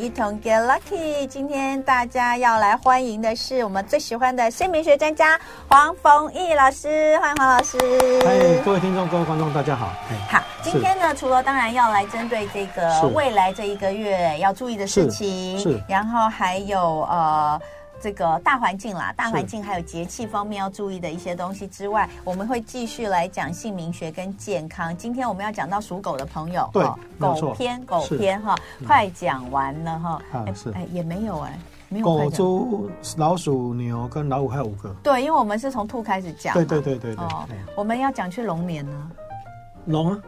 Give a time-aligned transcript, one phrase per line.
[0.00, 1.26] 们一同 get lucky。
[1.26, 5.38] 今天大家要来欢迎的是我们最喜欢的姓名学专家
[5.68, 7.78] 黄逢毅老师，欢迎黄老师。
[8.24, 9.92] 嗨，各位听众、各位观众，大家好。
[10.28, 17.60] 好，今天呢，除了当然要来针对这个未来这一个月要注意的事情，是，是然后还有呃。
[18.00, 24.96] 这个大环境啦，大环境还有节气方面要注意的一些东西之外，我们会继续来讲姓名学跟健康。
[24.96, 26.82] 今天我们要讲到属狗的朋友，对，
[27.18, 28.56] 狗篇，狗篇哈，
[28.86, 31.58] 快讲完了哈，哎，哎，也没有哎，
[31.88, 32.06] 没有。
[32.06, 34.94] 狗、猪、老鼠、牛跟老虎还有五个。
[35.02, 37.24] 对，因为我们是从兔开始讲，对对对对对。
[37.24, 39.10] 哦，我们要讲去龙年呢。
[39.86, 40.18] 龙啊！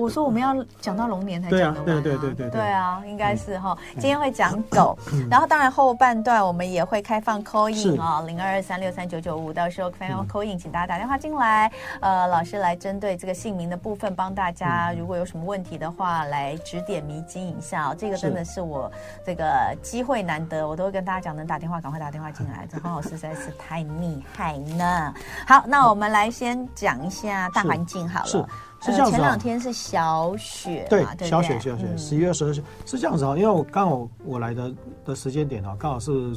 [0.00, 2.00] 我说我们要讲到龙年才讲得完啊。
[2.00, 3.76] 对对对对对啊，应该是哈。
[3.92, 4.96] 今天会讲狗，
[5.30, 11.70] 然后当然后半段我们也会开放 call in 啊，零二二三六三九九五，到时候开放 call in，请大家打电话进来。
[12.00, 17.94] 呃，老师来针对这个姓名的部分帮大家，如果有什么问题的话，来指点迷津一下。
[17.94, 18.90] 这个真的是我
[19.24, 22.66] 这个机会难得，我都会跟大家讲，能打电话赶快打电话进来。
[22.70, 25.12] 这黄老师实在是太厉害呢。
[25.46, 28.48] 好，那我们来先讲一下大环境好了。
[28.86, 34.72] 是这样子，前两天是小雪，对，小雪小雪，十一月十二日是这样子啊，因为我刚好我来的
[35.04, 36.36] 的时间点啊，刚好是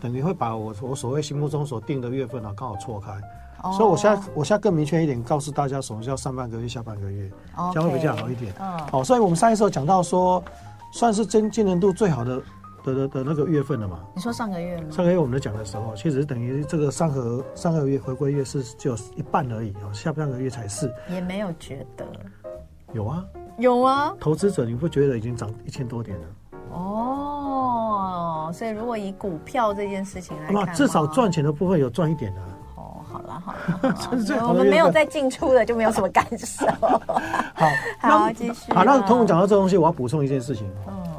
[0.00, 3.12] 等于会把我我所谓心目中所定的月份啊，刚好错开，
[3.72, 7.30] 所以我现在我现在更明确一点告诉大家什么叫上半个月、下半个月，
[7.72, 8.52] 这样会比较好一点。
[8.90, 10.42] 好，所以我们上一次有讲到说，
[10.92, 12.42] 算是今今年度最好的。
[12.84, 14.00] 的的的那个月份了嘛？
[14.14, 14.84] 你说上个月吗？
[14.90, 20.92] 上个月我们在讲的时候，其实等于这个上合上个月回归月是只有一半而已哦，下半个月才是。
[21.08, 22.06] 也没有觉得。
[22.92, 23.24] 有啊。
[23.58, 24.14] 有啊。
[24.20, 26.24] 投资者你会觉得已经涨一千多点了。
[26.72, 32.40] 哦，所以如果以股票这件事情来看，那至少赚钱的部分有赚一点的。
[32.76, 36.66] 哦，好了好了， 我们没有再进出的就没有什么感受。
[36.78, 37.66] 好，
[38.00, 38.72] 好继续。
[38.72, 40.70] 好，那同我讲到这东西，我要补充一件事情。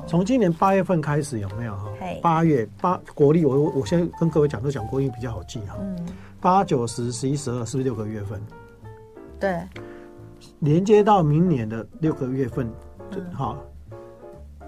[0.10, 1.88] 从今年八月份开始有没有哈？
[2.20, 5.78] 八月八国历，我我先跟各位讲，都讲国历比较好记哈。
[5.80, 5.96] 嗯。
[6.42, 8.42] 八九十十一十二是不是六个月份？
[9.40, 9.62] 对。
[10.62, 12.68] 连接到明年的六个月份，
[13.36, 13.56] 哈，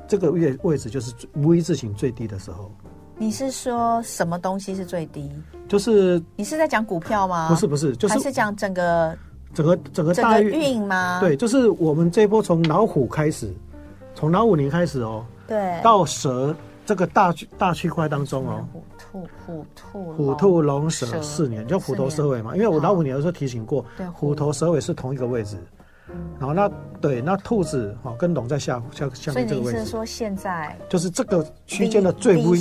[0.07, 2.71] 这个月位置就是 V 字形最低的时候。
[3.17, 5.31] 你是说什么东西是最低？
[5.67, 7.49] 就是你是在讲股票吗？
[7.49, 9.17] 不是不是，就是还是讲整个
[9.55, 11.19] 整个整个大运吗？
[11.19, 13.51] 对，就是我们这一波从老虎开始。
[14.15, 16.55] 从老五年开始哦，对，到蛇
[16.85, 22.55] 这个大区大区块当中哦，虎兔虎兔虎兔龙蛇四年，就虎头蛇尾嘛。
[22.55, 25.57] 因为我老虎年的时候提醒过，对，虎头蛇尾是同一个位置。
[26.39, 29.71] 然后那对那兔子哈跟龙在下下下面这个位置。
[29.71, 32.57] 所以你是说现在就是这个区间的最微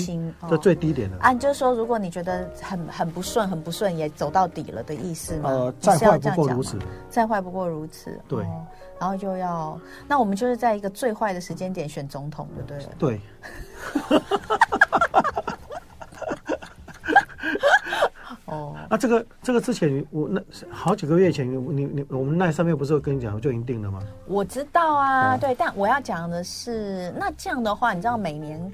[0.49, 1.35] 的最低点了啊？
[1.35, 5.51] 就是说如果你觉得很很不顺很不顺也走到底了的意思吗？
[5.51, 6.79] 呃，再坏不过如此，
[7.09, 8.19] 再坏不过如此。
[8.29, 8.45] 对。
[8.99, 13.19] 然后就要，那我们就是在一个最坏的时间点选总统，对不对。
[13.19, 13.21] 对。
[18.51, 20.41] 哦，那这个这个之前我那
[20.71, 24.03] 好几个月前，你你我们那上面不是跟你讲，就已经定了吗？
[24.27, 28.71] 我知道啊，对，但我要讲的是，那这样的话，你知道每年。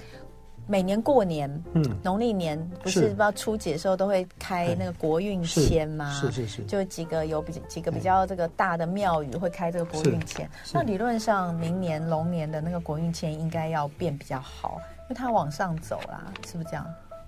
[0.69, 6.10] 每年过年，嗯，农历年不是不知道初几的时候都会开那个国运签吗？
[6.10, 10.50] 是是是，就几个有比几个比较这个大的庙宇会开这个国运签。
[10.75, 16.84] 那理论上明年龙年的那个国运签应该要变比较好，因为它往上走啦，是不是这样？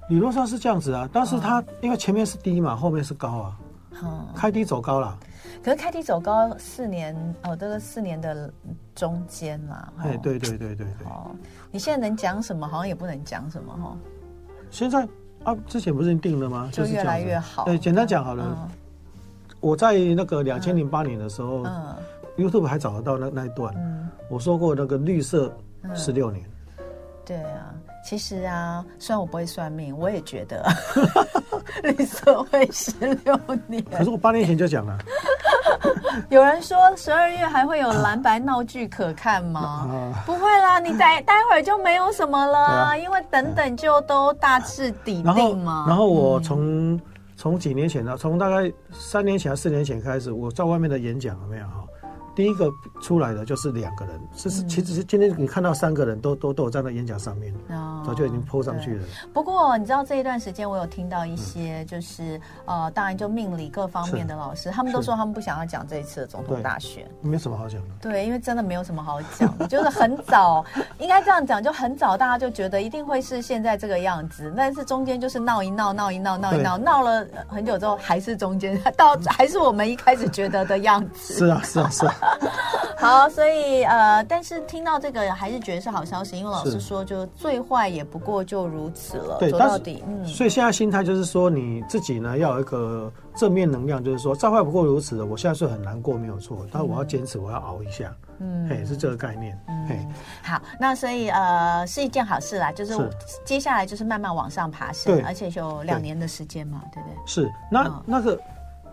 [0.09, 3.59] 理论上是这样子啊，但是它因为前面是低嘛，后面是高啊，
[4.03, 5.19] 嗯，开低走高了。
[5.63, 8.51] 可是开低走高四年哦，这个四年的
[8.95, 10.87] 中间嘛，哎，对对对对对。
[11.05, 11.31] 哦，
[11.71, 12.67] 你现在能讲什么？
[12.67, 13.97] 好像也不能讲什么哈。
[14.71, 15.07] 现在
[15.45, 16.71] 啊，之前不是定了吗？
[16.73, 17.65] 就越来越好。
[17.65, 18.69] 对，简单讲好了。
[19.61, 21.97] 我在那个两千零八年的时候，嗯
[22.37, 23.75] ，YouTube 还找得到那那一段。
[23.77, 25.53] 嗯，我说过那个绿色
[25.95, 26.49] 十六年。
[27.27, 27.75] 对啊。
[28.05, 30.65] 其实啊，虽然我不会算命，我也觉得
[31.83, 32.93] 绿色会十
[33.25, 33.85] 六年。
[33.85, 34.99] 可是我八年前就讲了。
[36.31, 39.87] 有人说十二月还会有蓝白闹剧可看吗？
[40.15, 45.85] 啊、不会啦，你待 待会儿就没有什么了，啊、因为等等就都大致底定嘛。
[45.87, 46.99] 然后我从
[47.37, 51.85] 从、嗯、几年前呢，从大概三年前、四年前开始，我在外面的演讲有没有哈？
[52.39, 57.53] 第一个出来的就是两个人，是是，其实是今天你看到三个人都都都有站在演讲上面，
[58.07, 59.05] 早就已经 po 上去了。
[59.35, 67.89] 不过你知道这一段时间，我有听到一些就是呃，当然就命理各方面的老师，他们都说他们不想要讲这一次的总统大选，没什么好讲的。
[68.01, 70.65] 对，因为真的没有什么好讲的， 就是很早，
[71.01, 81.35] 应该这样讲，就很早大家就觉得一定会是现在这个样子，但是中间就是闹一闹，闹一闹，闹一闹，闹了很久之后还是中间 到还是我们一开始觉得的样子。
[81.35, 82.15] 是啊，是啊，是啊。
[82.99, 90.03] 好，所以呃，但是听到这个还是觉得是好消息，因为老师说，就最坏也不过就如此了，对，走到底。
[90.07, 95.25] 嗯，所以现在心态就是说，你自己呢要有一个正面能量，就是说再坏不过如此的。
[95.25, 98.13] 我现在是很难过，没有错，但我要坚持，我要熬一下。
[98.41, 99.57] 嗯，嘿，是这个概念。
[99.69, 100.09] 嗯，嘿，
[100.43, 102.95] 好，那所以呃是一件好事啦，就是
[103.45, 107.17] 接下来就是慢慢往上爬升，而且有两年的时间嘛，对不对？
[107.27, 108.37] 是，那那个。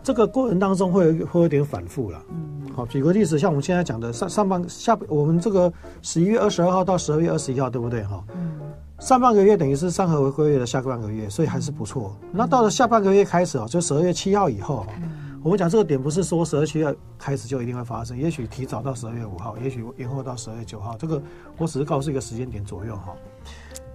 [0.05, 2.21] 这个过程当中会有会有点反复了。
[2.29, 5.73] 嗯，好，举个例子，像我们现在讲的上上半下，我们这个
[6.03, 8.03] 十一月二十二号到十二月二十一号，对不对？
[8.03, 8.61] 哈，嗯，
[8.99, 12.15] 上半个月等于是上合回归月的下半个月，所以还是不错。
[12.21, 21.19] 嗯、那到了下半个月开始啊，就十二月七号以后，嗯、我们讲这个点不是说十二月七号开始就一定会发生，也许提早到十二月五号，也许延后到十二月九号，这个
[21.57, 23.11] 我只是告诉一个时间点左右哈，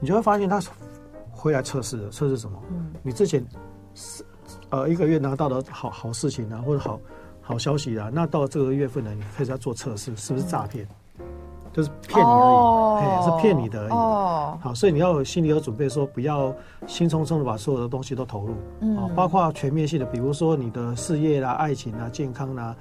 [0.00, 0.60] 你就会发现它
[1.30, 2.60] 回来测试了，测试什么？
[2.72, 3.46] 嗯，你之前
[3.94, 4.24] 是。
[4.70, 7.00] 呃，一个月拿到的好好事情啊，或者好
[7.42, 10.86] 好消息啊，那到这个月份呢，你开始要做测试，是不是诈骗？
[11.72, 13.90] 就是骗你而已，哦、是骗你的而已。
[13.92, 16.52] 哦，好，所以你要有心里有准备，说不要
[16.86, 22.76] 兴冲冲的把所有的东西都投入，嗯，包括全面性的，比如说你的事业啦、爱情啊、健康啦、啊。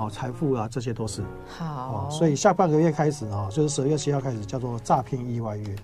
[0.00, 1.22] 好，财富啊，这些都是。
[1.58, 5.76] 好，所以下半个月开始啊，就是十二月七号开始叫做诈骗意外月。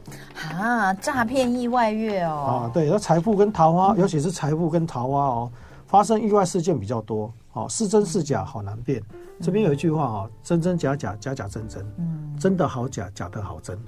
[0.59, 5.51] 啊，诈骗意外月哦，啊，对，那财富跟桃花，尤其是财富跟桃花哦，
[5.87, 9.03] 发生意外事件比较多，哦，是真是假好难辨。
[9.41, 13.79] 这边有一句话啊，真真假假，假假真真，嗯，真的好假，假的好真。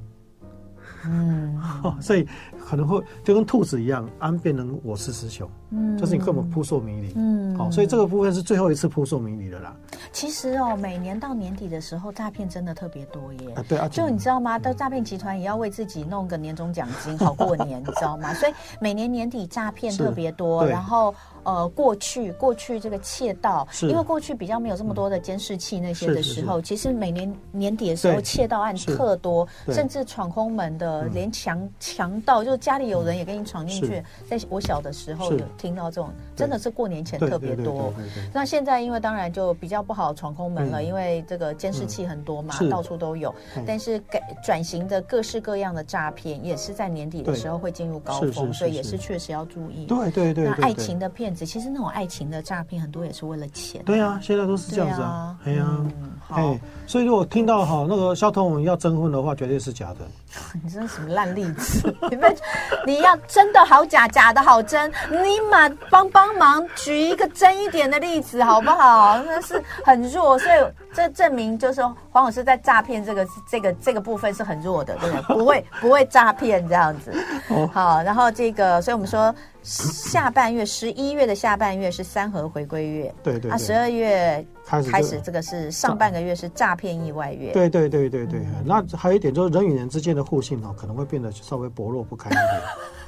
[1.05, 1.61] 嗯，
[2.00, 2.26] 所以
[2.69, 9.75] 可能会就跟兔子一样，安变成我是雌雄，嗯，就是你根本扑朔迷离，嗯，好，所以这个部分是最后一次扑朔迷离的啦。
[10.12, 13.53] 其实哦，每年到年底的时候，诈骗真的特别多耶。
[13.55, 14.59] 啊，对啊，就你知道吗？
[14.59, 18.35] 到诈骗集团也要为自己弄个年终奖金，好过年， 你知道吗？
[18.35, 21.15] 所以每年年底诈骗特别多，然后。
[21.44, 34.02] 呃，过去过去这个窃盗，因为过去比较没有这么多的监视器那些的时候，其实每年年底的时候窃盗案特多，甚至闯空门的，连强强盗，就是家里有人也给你闯进去。
[34.28, 37.93] 在我小的时候有听到这种，真的是过年前特别多。
[38.32, 43.34] 那现在因为当然就比较不好闯空门了，因为这个监视器很多嘛，到处都有。
[43.66, 49.87] 但是改转型的各式各样的诈骗，也是在年底的时候会进入高峰，所以也是确实要注意。
[49.87, 51.46] 对对对，那爱情的骗子。
[51.46, 53.82] 其实那种爱情的诈骗很多也是为了钱。
[53.84, 55.38] 对啊，现在都是这样子啊。
[55.44, 55.87] 哎呀，
[56.28, 60.06] 哎，所以如果听到哈那个萧彤要征婚的话，绝对是假的。
[60.62, 61.94] 你真是什么烂例子？
[62.10, 62.34] 你们
[62.86, 69.18] 你要真的好假，假的好真，你嘛帮帮忙举一个真一点的例子好不好？
[69.26, 70.58] 那是很弱，所以
[70.98, 71.80] 这证明就是
[72.10, 75.36] 黄老师在诈骗这个这个这个部分是很弱的，对不对？
[75.36, 77.14] 不会不会诈骗这样子。
[77.72, 79.32] 好，然后这个，所以我们说。
[79.60, 83.50] 下半月十一月的下半月是三合回归月，对对。
[83.50, 88.40] 啊十二月开始开始这个是上半个月是诈骗意外月，对对对对对。
[88.64, 92.62] 那还有一点就是人与人之间的互信哦，可能会变得稍微薄弱不堪一点。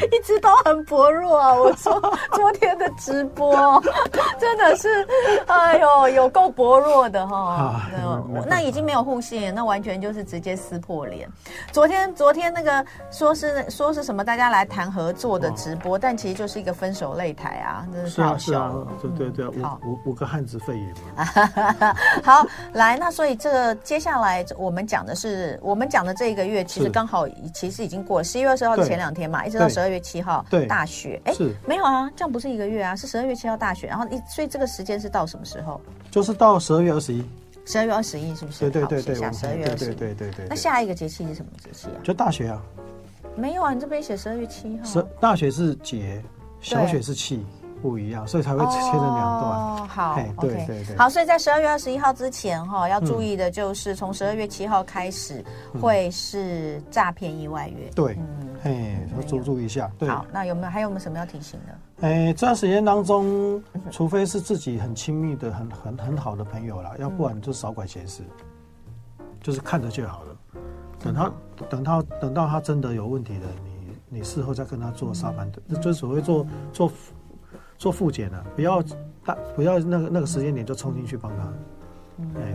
[0.12, 1.54] 一直都很薄弱啊！
[1.54, 2.00] 我说
[2.32, 3.82] 昨天的直播
[4.38, 5.06] 真的是，
[5.46, 7.80] 哎呦，有够薄弱的哈。
[8.46, 11.28] 那已经没有互信，那完全就是直接撕破脸。
[11.72, 18.86] 昨天昨天那个说是说是什么，大家来谈合作的直播，但其实就是一个分手擂台啊，真的是太好笑了。
[19.00, 21.94] 对对对，五五五个汉字肺炎嘛。
[22.22, 31.34] 好，来，那所以这个接下来我们讲的是，我们讲的这一个月，其实刚好其实已经过了十一月二十号的前两天嘛，一直到十二月七号，对，大雪，哎，
[31.66, 35.80] 没有啊，这样不是一个月啊，是十二月七号大雪，然后一，所以这个时间是到什么时候？
[36.10, 37.24] 就是到十二月二十一，
[37.64, 38.70] 十二月二十一是不是？
[38.70, 40.46] 对对对对，下十二月二十一，对对对。
[40.48, 42.00] 那下一个节气是什么节气啊？
[42.02, 42.60] 就大雪啊。
[43.36, 44.84] 没有啊，你这边写十二月七号。
[44.84, 46.22] 十大雪是节，
[46.60, 47.44] 小雪是气。
[47.84, 49.52] 不一样，所以才会切成两段。
[49.60, 50.96] 哦，好，OK，对对。
[50.96, 55.44] 好，所以在十二月二十一号之前哈，要注意的就是从十二月七号开始
[55.78, 57.90] 会是诈骗意外月。
[57.94, 59.92] 对，嗯，哎，要注注意一下。
[60.08, 62.08] 好，那有没有还有没有什么要提醒的？
[62.08, 68.22] 哎，这段时间当中，除非是自己很亲密的、很很很好的朋友啦，要不然就少管闲事，
[69.42, 70.36] 就是看着就好了。
[71.00, 71.30] 等他
[71.68, 73.46] 等他等到他真的有问题了，
[74.08, 76.90] 你你事后再跟他做沙盘的，就所谓做做。
[77.84, 78.82] 做复检的，不要
[79.26, 81.52] 大，不要那个那个时间点就冲进去帮他，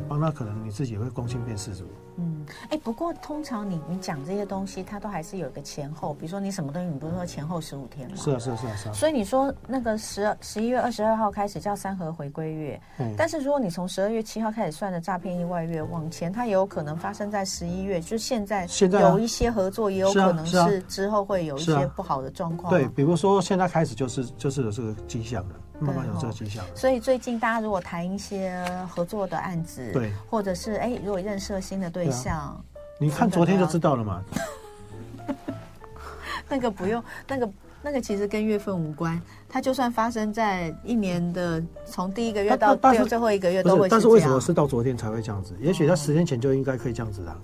[0.07, 1.83] 帮他可能你自己会公亲变事主。
[2.21, 8.15] 嗯，哎，不过通常你你讲这些东西，它都还是有一个前后，比如说你什么东西，你不是说前后十五天吗？
[8.17, 8.93] 是啊，是啊，是啊，是啊。
[8.93, 22.69] 所以你说那个十十一月二十二号开始叫三合回归月，嗯，但是如果你从十二月七号开始算的诈骗意外月往前，它也有可能发生在十一月，就现在现在有一些合作，也有可能是之后会有一些不好的状况。
[22.69, 25.55] 对，比如说现在开始就是就是有这个迹象了。
[25.79, 26.63] 慢慢有这个迹象。
[26.75, 32.61] 所以最近大家如果谈一些合作的案子，对，或者是哎，如果认识了新的对象，
[32.99, 34.23] 你看昨天就知道了嘛。
[36.49, 37.49] 那个不用，那个
[37.81, 43.87] 那个其实跟月份无关，它就算发生在一年的从第一个月到最后一个月都会。
[43.87, 45.55] 但是为什么是到昨天才会这样子？
[45.59, 47.37] 也许在十天前就应该可以这样子啊。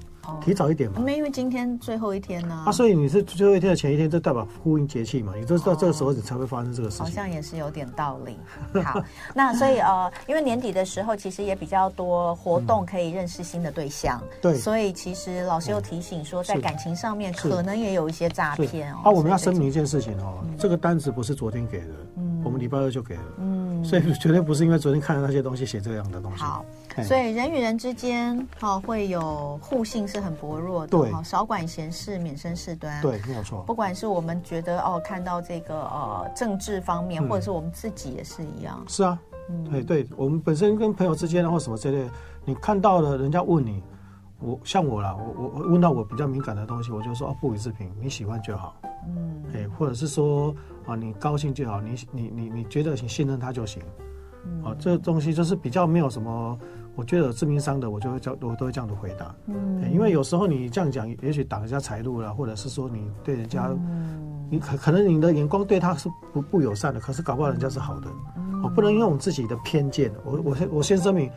[0.44, 2.64] 提早一点嘛，没因为今天最后一天呢。
[2.68, 7.06] 啊，所以你是最后一天的前一天，就代表呼应节气嘛，你都知道这个时候你才会发生这个事情。
[7.06, 8.38] 好像也是有点道理。
[8.82, 9.02] 好，
[9.34, 14.22] 那所以呃，因为年底的时候其实也比较多活动可以认识新的对象。
[14.42, 14.56] 对。
[14.56, 19.02] 所以其实老师又提醒说，在感情上面可能也有一些诈骗哦。
[19.06, 26.44] 啊，我们要声明一件事情哦，这个单子不是昨天给的，嗯，我们礼拜二就给了，嗯，所以绝对不是因为昨天看了那些东西写这样的东西。
[26.44, 26.66] 好。
[27.04, 33.62] 所以人与人之间，哈，会有互信是很薄弱的，对，少管闲事，免生事端，对，没有错。
[33.64, 38.82] 不管是我们觉得哦，看到这个呃政治方面，或者是我们自己也是一样。
[38.88, 42.10] 是啊，嗯，对，对，我们本身跟朋友之间或什么之类，
[42.46, 43.84] 你看到了人家问你，
[44.40, 48.74] 我像我啦，我我问到我比较敏感的东西，我就说哦，不予置评，你喜欢就好，
[49.08, 53.84] 嗯，哎，或者是说啊，你高兴就好，你你你你觉得你信任他就行，
[54.64, 56.58] 啊，这东西就是比较没有什么。
[56.96, 59.36] 我觉得有致命伤的，我就会叫，我都会这样子回答。
[59.48, 68.08] 嗯，因为有时候你这样讲，也许挡人家财路了，或者是说你对人家，嗯、你可可能你的眼光对他是不不友善的，可是搞不好人家是好的。
[68.38, 70.12] 嗯，我不能用自己的偏见。
[70.24, 71.30] 我我先我先声明，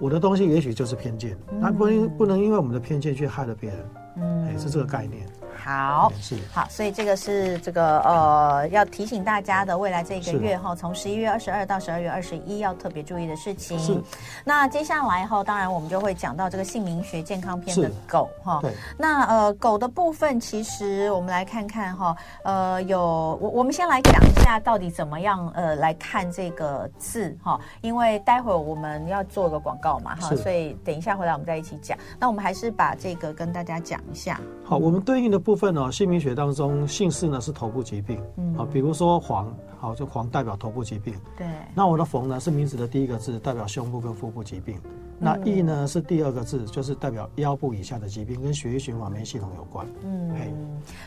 [0.00, 3.78] 我的东西也许就是偏见，那、嗯、不能不能因为我们的偏见去害了别人。
[4.16, 5.26] 嗯，哎，是这个概念。
[5.64, 13.78] 好，是好，所以这个是这个呃，要提醒大家的，未来这个月哈，从十一月二十二到十二月二十一要特别注意的事情。
[13.78, 14.02] 是。
[14.44, 18.58] 那接下来哈，当然我们就会讲到这个姓名学健康篇的狗哈。
[18.60, 18.72] 对。
[18.98, 31.96] 那呃，狗的部分，其实我们来看看哈，呃，有我我们先来讲一下到底怎么样呃来看这个字哈，因为待会儿我们要做个广告嘛哈，所以等一下回来我们再一起讲。
[32.18, 34.40] 那我们还是把这个跟大家讲一下。
[34.64, 35.51] 好，我们对应的部。
[35.52, 41.46] 部分呢，姓名学当中，姓氏呢是头部疾病，嗯，啊，比如说黄，好，这黄代表头部疾病，对。
[41.74, 44.80] 那我的冯呢是名字的第一个字，代表胸部跟腹部疾病。
[45.18, 49.86] 那易呢是第二个字，就是代表腰部以下的疾病，跟血液循环、免疫系统有关。
[50.02, 50.52] 嗯，嘿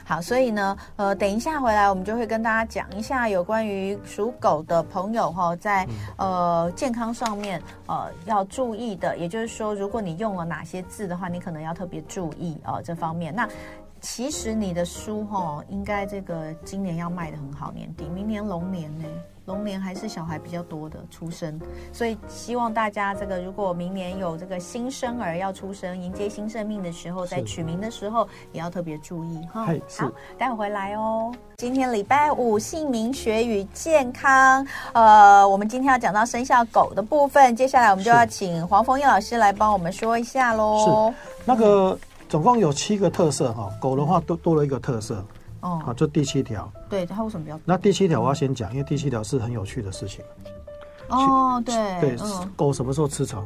[0.06, 5.88] 好，所以呢，呃，等一下回来我们就会跟大家讲一下有关于属狗的朋友哈，在
[6.18, 13.36] 呃健康上面呃要注意的，也就是说，如果你用了哪些字的话，你可能要特别注意哦、呃、这方面。
[13.36, 13.50] 那
[14.06, 19.06] 其实你的书哈，应该这个今年要卖的很好，年底，明年龙年呢，
[19.46, 21.60] 龙年还是小孩比较多的出生，
[21.92, 29.66] 所以希望大家这个如果明年有这个新生儿要出生，迎接新生命的时候，在取名的时候也要特别注意哈。
[29.98, 31.34] 好，待会回来哦。
[31.58, 41.12] 今天礼拜五，姓名学与健康，呃，我们今天要讲到生肖狗的部分，接下来我们就要请黄凤燕老师来帮我们说一下喽。
[41.12, 41.90] 是那个。
[41.92, 42.00] 嗯
[42.36, 45.26] 总共有七个特色哈，狗的话多多了一个特色
[45.62, 46.70] 哦，好，这第七条。
[46.90, 47.58] 对，它为什么比较？
[47.64, 50.22] 那第七条我要先讲，因为第七条是很有趣的事情。
[51.08, 52.18] 哦，对对，
[52.58, 53.42] 狗什么时候吃草？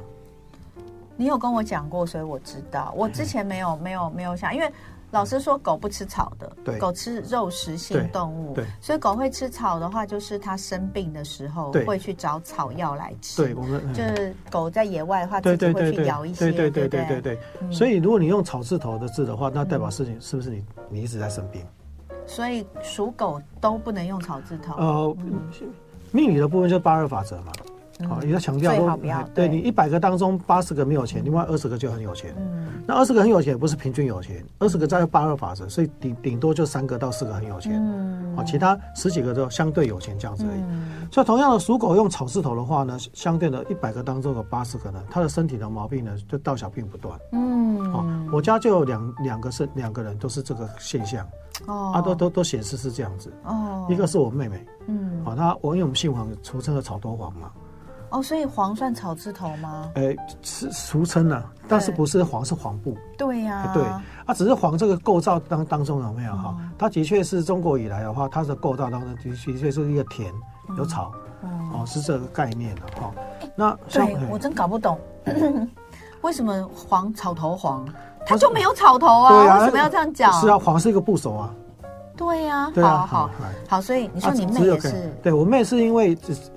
[1.15, 2.91] 你有跟我讲过，所以我知道。
[2.97, 4.67] 我之前没有没有没有想，因为。
[5.11, 13.43] 老师说狗不吃草的，对，狗吃肉食性动物，对，所以狗会吃草的话，就是它生病的时候会去找草药来吃。
[13.43, 17.39] 对，我们就是狗在野外的话，自己会去咬一些，对对对对对。
[17.71, 21.61] 所以如果你用草字头的字的话，那代表事情是不是你你一直在生病？
[22.27, 24.75] 所以属狗都不能用草字头。
[24.75, 25.17] 呃，
[26.11, 27.51] 命理的部分就是八二法则嘛。
[28.07, 28.97] 好，你要强调说，
[29.33, 32.33] 对你一百个当中八十个没有钱，另外二十个就很有钱。
[32.37, 37.73] 嗯，那二十个很有钱，不是平均有钱，二十个在八二法则，所以顶顶多就三个到四个很有钱。
[37.75, 40.61] 嗯，好，其他十几个都相对有钱这样子而已。
[41.11, 47.19] 所以同样的，属狗用草字头的话呢，相对的一百个当中有八十个呢，他的身体的毛病呢就大小病不断。
[47.33, 51.27] 嗯，好，我家就有两两个是两个人都是这个现象。
[51.67, 53.29] 哦，啊，都都都显示是这样子。
[53.43, 54.65] 哦，一个是我妹妹。
[54.87, 57.51] 嗯，好，她我因为我们姓黄，俗称的草多黄嘛。
[58.09, 59.89] 哦，所以黄算草字头吗？
[59.95, 62.97] 哎，是俗称呢，但是不是黄是黄布。
[63.17, 63.83] 对呀，对，
[64.25, 66.55] 啊，只是黄这个构造当当中有没有哈？
[66.77, 70.33] 它的确是中国以来的话，它的构造当中的的确是一个田
[70.77, 71.11] 有草，
[71.73, 73.11] 哦，是这个概念的哈。
[73.55, 74.97] 那对我真搞不懂，
[76.21, 77.87] 为什么黄草头黄，
[78.25, 79.59] 它就没有草头啊？
[79.59, 80.33] 为什么要这样讲？
[80.41, 81.53] 是啊，黄是一个部首啊。
[82.19, 83.29] 对呀，对啊，好好
[83.69, 86.13] 好，所以你说你妹也是，对我妹是因为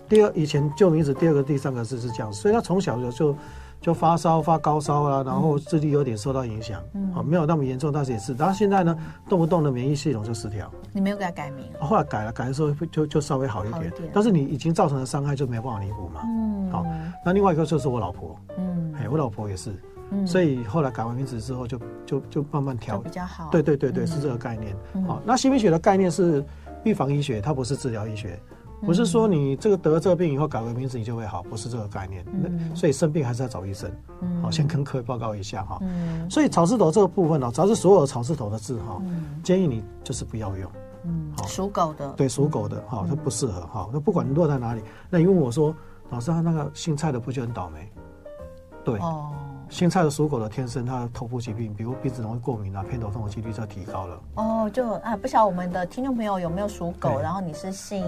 [0.08, 3.36] 第二以前旧名字第二个第三个字是这样，所以她从小就就
[3.80, 8.96] 就发烧发高烧啊，然后智力有点受到影响，嗯，没有那么严重，但是也是，然后现在呢，
[9.28, 10.68] 动不动的免疫系统就失调。
[10.92, 11.64] 你没有给她改名？
[11.80, 16.84] 后来改了，改的时候就就稍微好一点，但是你已经造成的伤害就没有办法弥补嘛，嗯，好，
[17.24, 19.72] 那另外一个就是我老婆，嗯，哎，我老婆也是。
[20.26, 23.48] 所以后来改完名字之后就，就就就慢慢调比较好。
[23.50, 24.76] 对对对对，是这个概念。
[25.06, 26.44] 好，那新明学的概念是
[26.84, 28.38] 预防医学，它不是治疗医学，
[28.82, 32.24] 不是说你这个得了这个病以后改个名字你就会好，不是这个概念。
[32.74, 33.90] 所以生病还是要找医生。
[34.42, 35.78] 好，先跟各位报告一下哈。
[35.80, 39.00] 嗯所以草字头这个部分呢，只要是所有草字头的字哈，
[39.42, 40.70] 建议你就是不要用。
[41.04, 42.12] 嗯，好，属狗的。
[42.12, 43.88] 对，属狗的哈，它不适合哈。
[43.92, 45.74] 那不管你落在哪里，那你问我说，
[46.10, 47.90] 老师他那个姓蔡的不就很倒霉？
[48.84, 48.98] 对。
[48.98, 49.30] 哦。
[49.72, 54.20] 姓蔡的属狗的天生他的头部疾病，比如鼻子容易过敏啊、偏头痛的几率就提高了。
[54.34, 58.04] 哦，就啊，不晓得我们的听众朋友有没有属狗，然后你是姓，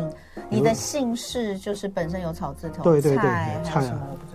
[0.51, 3.25] 你的姓氏就是本身有草字头，对对对，
[3.65, 3.81] 菜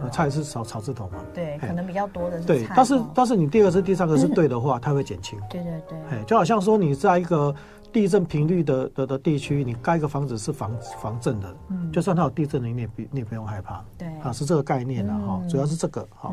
[0.02, 1.20] 啊，菜是草草字头嘛？
[1.32, 2.48] 对，可能比较多的是。
[2.48, 5.40] 对，但是但是你第二个是第三个是对的话，它会减轻。
[5.52, 7.54] 对对对，哎，就好像说你在一个。
[7.92, 16.32] 地震频率的的的地区，你盖一个房子是防防震的，嗯，就算它有地震，你也不你也不用害怕，对，啊，是这个概念的哈，主要是这个哈。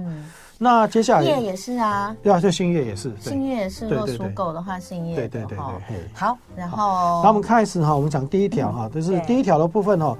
[0.58, 10.16] 那接下来叶也是啊，对啊，就姓叶也是，姓叶也是，如果属狗的话姓叶，对对对对，好，然后那我们开始哈，我们讲第一条哈，就是第一条的部分哈，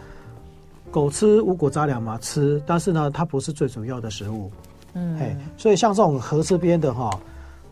[0.90, 4.50] 狗吃五谷杂粮嘛，吃，但是呢，它不是最主要的食物，
[4.94, 7.10] 嗯，哎，所以像这种河这边的哈。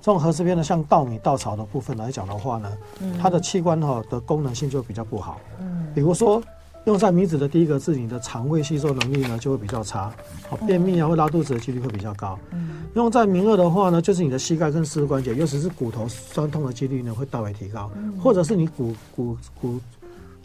[0.05, 2.71] 这种禾字边的，像稻米、稻草的部分来讲的话呢，
[3.01, 5.41] 嗯、它的器官哈的功能性就比较不好。
[5.59, 6.43] 嗯，比如说
[6.85, 10.13] 用在名字的第一个字，你的肠胃吸收能力呢就会比较差，
[10.47, 12.39] 好便秘啊或拉肚子的几率会比较高。
[12.51, 19.81] 嗯，用在名二的话呢，就是你的膝盖跟四肢关节，尤其是骨头酸痛的几率呢会大为提高，嗯、或者是你骨骨骨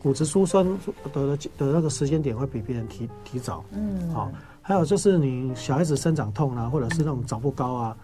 [0.01, 0.79] 骨质疏松
[1.11, 3.61] 的的的那个时间点会比别人提提早。
[3.73, 7.97] 嗯，好，还有就是你小孩子生长痛啊，或者是那种长不高啊。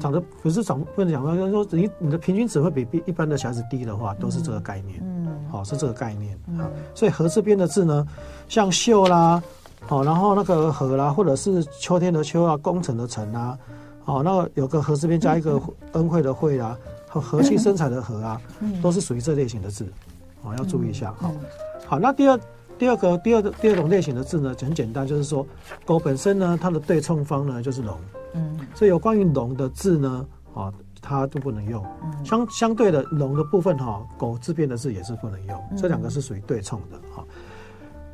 [0.00, 4.98] 长得不是长，不能讲说，说你你的平均值会比比一般的小孩子低的话，都是这个概念。
[5.02, 6.38] 嗯，好，是这个概念。
[6.56, 8.06] 好，所以禾这边的字呢，
[8.48, 9.42] 像秀啦，
[9.86, 13.58] 好，然后那个禾啦，或者是秋天的秋啊，工程的程啊，
[14.04, 15.60] 好，那个有个禾这边加一个
[15.92, 16.76] 恩惠的惠啊，
[17.08, 18.40] 和和气生财的和啊，
[18.82, 19.86] 都是属于这类型的字，
[20.42, 21.14] 好，要注意一下。
[21.18, 21.32] 好，
[21.86, 22.38] 好，那第二
[22.78, 25.46] 第二个第二第二种类型的字呢，很简单，就是说
[25.84, 27.98] 狗本身呢，它的对冲方呢就是龙。
[28.34, 31.84] 嗯，所以有关于龙的字呢，啊，它都不能用。
[32.04, 35.62] 嗯，相相对的龙的部分哈，狗字边的字也是不能用。
[35.76, 37.07] 这两个是属于对冲的哈。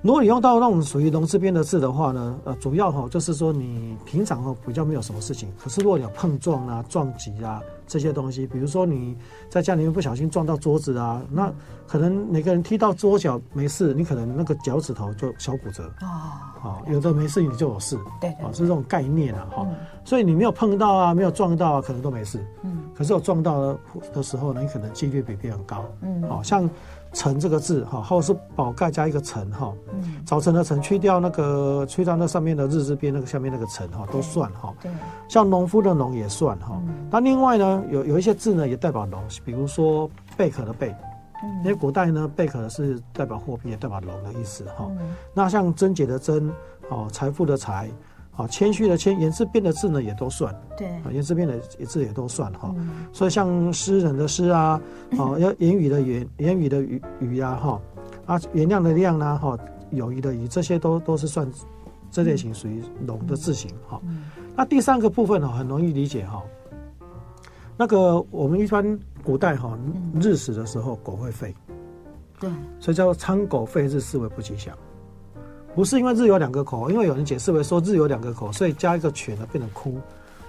[0.04, 9.16] 如果你用到那种属于龙字边的字的话呢，呃，主要哈就是说你平常哈比较没有什么事情，可是如果你有碰撞啊、撞击啊这些东西，比如说你
[9.48, 11.50] 在家里面不小心撞到桌子啊，那
[11.86, 15.90] 可能每个人踢到桌角没事，你可能那个脚趾头就小骨折。
[16.00, 19.66] 啊，好，有的没事你就有事，对，啊，是这种概念啊，哈，
[20.04, 23.74] 所以你没有碰到啊，没有撞到啊，可能都没事，嗯，可是有撞到
[24.12, 26.68] 的时候呢，你可能几率比别人高，嗯，好像。
[27.14, 29.72] 晨这个字哈，或是宝盖加一个晨哈，
[30.27, 34.74] 早晨的晨去掉那个去掉那上面的日字边那个下面那个晨哈，都算哈。
[34.83, 34.90] 对，
[35.29, 36.79] 像农夫的农也算哈。
[37.11, 40.94] 那另外呢，有有一些字呢也代表农，比如说贝壳的贝，
[41.62, 44.90] 因为古代呢贝壳是代表货币，也代表农的意思哈。
[45.33, 46.53] 那像贞洁的贞，
[46.90, 47.88] 哦，财富的财。
[48.36, 50.52] 好，谦虚的谦，言字边的字呢也都算。
[50.76, 52.74] 对，啊，言字边的字也都算哈。
[52.76, 54.80] 嗯、所以像诗人的诗啊，
[55.16, 57.80] 好，要言语的言，言语的语语呀，哈，
[58.26, 59.56] 啊，原谅的谅呢，哈，
[59.90, 61.48] 友谊的谊，这些都都是算
[62.10, 64.00] 这类型属于龙的字形哈。
[64.04, 64.24] 嗯、
[64.56, 66.42] 那第三个部分呢，很容易理解哈。
[67.76, 69.78] 那个我们一般古代哈
[70.20, 71.54] 日食的时候，狗会吠。
[72.40, 74.76] 对，所以叫苍狗吠日，思维不吉祥。
[75.74, 79.96] 不是因为日有两个口，因为有人解释为说日有两个口，所以加一个犬呢变成哭。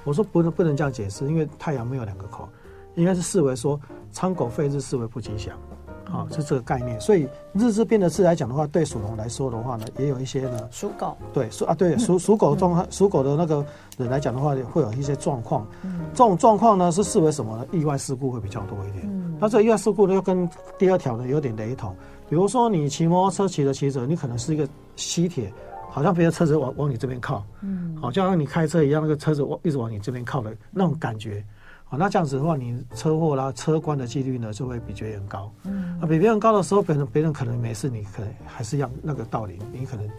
[0.03, 2.47] 我说不能不能这样解释，因为太阳没有两个口，
[2.93, 3.79] 应该是视为说
[4.11, 5.57] 苍狗吠日视为不吉祥，
[6.05, 7.01] 啊，是这个概念。
[7.01, 13.65] 所以日字变的字来讲的话，对属龙来说的话呢，也有一些呢属狗对属啊对属 属狗状态属狗的那个
[13.97, 15.67] 人来讲的话，会有一些状况。
[15.81, 17.65] 嗯，这种状况呢是视为什么呢？
[17.71, 19.03] 意外事故会比较多一点。
[19.05, 21.95] 嗯，那这意外事故呢又跟第二条呢有点雷同。
[22.29, 25.53] 比如说你骑摩托车骑着骑着，你可能是一个吸铁，
[25.89, 31.45] 好像别的车子往往你这边靠，嗯，好，就像你开车一样，那个车子往一直往你这边靠的那种感觉，
[31.83, 40.09] 好，那这样子的话，你车祸啦、车关的几率呢就会比别人高，嗯，那比别人高的时候，别人别人可能没事，你可能还是一样那个道理，你可能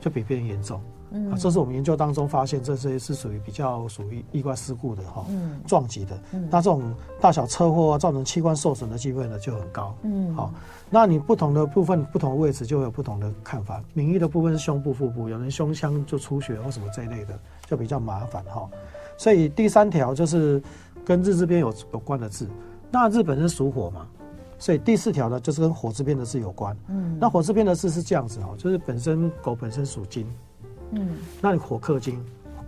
[0.00, 0.80] 就比别人严重。
[1.12, 10.52] 嗯，这是我们研究当中发现，这些是属于比较属于意外事故的哈，嗯，撞击的，嗯，那这种大小车祸啊，造成器官受损的机会呢就很高，嗯，好，
[10.88, 13.82] 那你不同的部分、不同的位置就会有不同的看法。
[13.92, 18.68] 名誉的部分是胸部、腹部，有人胸腔就出血或什么这一类的，就比较麻烦哈。
[19.18, 20.62] 所以第三条就是
[21.04, 22.48] 跟日字边有有关的字，
[22.90, 24.06] 那日本是属火嘛，
[24.58, 30.24] 所以第四条呢就是跟火字边的字有关，嗯，那火字边的字是这样子哦，就是本身狗本身属金。
[30.92, 32.18] 嗯，那你火克金，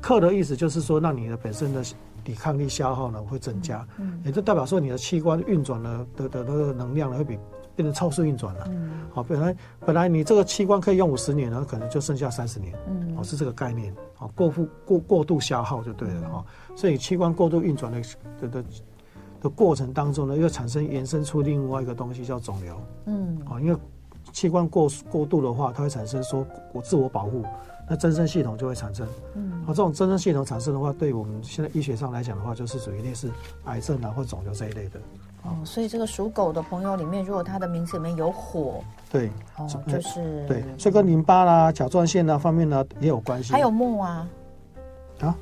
[0.00, 1.82] 克的意思就是说，让你的本身的
[2.24, 7.38] 抵抗力消耗呢会增加，嗯，也就代表说你的器官运转呢的的那个能量呢会比
[7.74, 16.44] 变成超速运转了，嗯，好，本来本来你这个器官可以用五十年呢，可能就剩下三十年，嗯，哦是这个概念，哦过负过过度消耗就对了哈，
[16.76, 18.02] 所以器官过度运转的
[18.42, 18.64] 的的
[19.40, 23.76] 的过程当中呢，又产生延伸出另外一个东西叫肿瘤，嗯，啊，因为
[24.32, 27.44] 器官过过度的话，它会产生说我自我保护。
[27.92, 33.30] 那增生系统就会产生，嗯，好，这种增生系统产生的话，对我们现在医学上来讲的话，就是属于类似
[33.64, 34.98] 癌症啊或肿瘤这一类的。
[35.42, 43.52] 哦，所以这个属狗的朋友里面，如果他的名字里面有火，对，哦，就是对，所以跟淋巴啦、甲状腺啊方面呢也有关系。
[43.52, 44.26] 还有木啊，
[45.20, 45.36] 啊，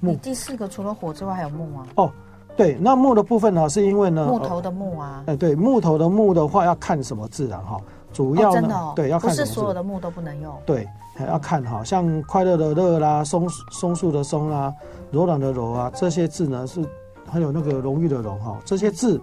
[0.00, 0.10] 木。
[0.10, 1.86] 你第四个除了火之外还有木啊？
[1.96, 2.12] 哦，
[2.58, 7.64] 对，那木的部分呢，是因为呢，木头的木啊，哎，对，木头的木的话要看什么字啊？
[7.66, 7.80] 哈，
[8.12, 10.86] 主要呢，对，要看是所有的木都不能用，对。
[11.14, 14.74] 还要看哈，像快乐的乐啦，松松树的松啦，
[15.10, 16.84] 柔软的柔啊，这些字呢是
[17.30, 19.20] 还有那个荣誉的荣哈，这些字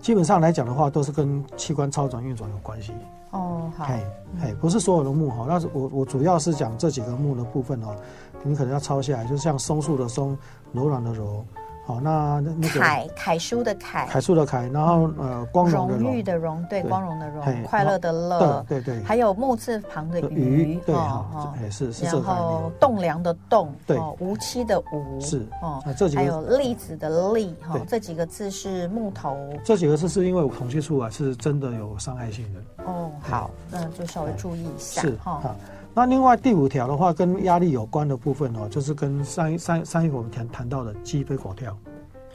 [0.00, 2.92] 基本上来讲的话，都是跟器官超转运转有关系。
[3.30, 4.02] 哦，好，嘿，
[4.40, 7.94] 嘿，不是所有的木哈，那是我我主要是讲这几个木的部分哦，
[8.42, 10.36] 你可能要抄下来，就像松树的松，
[10.72, 11.44] 柔软的柔。
[11.88, 22.26] 好，那那个楷楷书的楷，楷书的楷，然后呃，光荣的荣，荣誉的荣，对，光荣的荣，快乐的乐，对对，还有木字旁的鱼，对哈，哎是是这个。
[22.28, 25.46] 然后栋梁的栋，对，无期的无，是。
[25.62, 29.34] 哦，这几个还有栗子的栗，哈，这几个字是木头。
[29.64, 32.84] 这几个字是因为我统计出来是真的有伤害性的。
[32.84, 35.00] 哦，好，那就稍微注意一下。
[35.00, 35.56] 是哈，
[35.98, 41.76] 那另外第五条的话，跟压力有关的部分哦，就是跟上一上上一个我们谈谈到的鸡飞狗跳，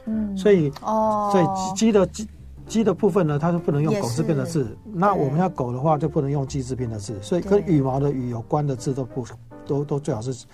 [0.04, 2.28] 嗯，所以哦，所以鸡的鸡
[2.66, 4.76] 鸡的部分呢，它是不能用狗字边的字。
[4.92, 7.18] 那我们要狗的话，就不能用鸡字边的字。
[7.22, 9.24] 所以跟羽毛的羽有关的字都不
[9.66, 10.44] 都都最好是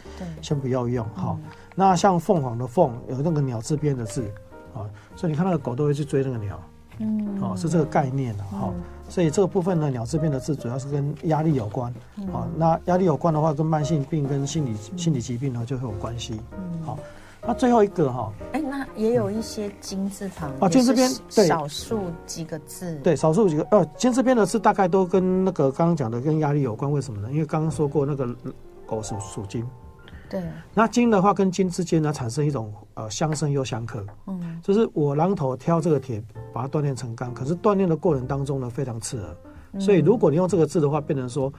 [0.40, 1.36] 先不要用哈。
[1.74, 4.22] 那像凤凰的凤有那个鸟字边的字
[4.72, 6.62] 啊，所以你看那个狗都会去追那个鸟，
[6.98, 8.72] 嗯，哦，是这个概念的哈。
[9.10, 11.92] 所以这个部分呢，鸟字边的字主要是跟压力有关，
[12.32, 16.40] 好、那压力有关的话，跟慢性病、跟心理、嗯、心理疾病呢就会有关系。
[16.52, 16.98] 嗯，好，
[17.44, 27.28] 那最后一个哈，哎、欸，那也有一些金字旁啊，金字边对，少数几个字，对，少数几个，呃，金字边的字大概都跟那个刚刚讲的跟压力有关，为什么呢？
[27.32, 28.28] 因为刚刚说过那个
[28.86, 29.66] 狗属属金。
[30.30, 30.40] 对，
[30.72, 39.36] 那金的话跟金之间呢，产生一种呃相生又相克，嗯，就是我榔头挑这个铁，把它锻炼成钢，可是锻炼的过程当中呢，非常刺耳，
[39.72, 41.52] 嗯、所以如果你用这个字的话，变成说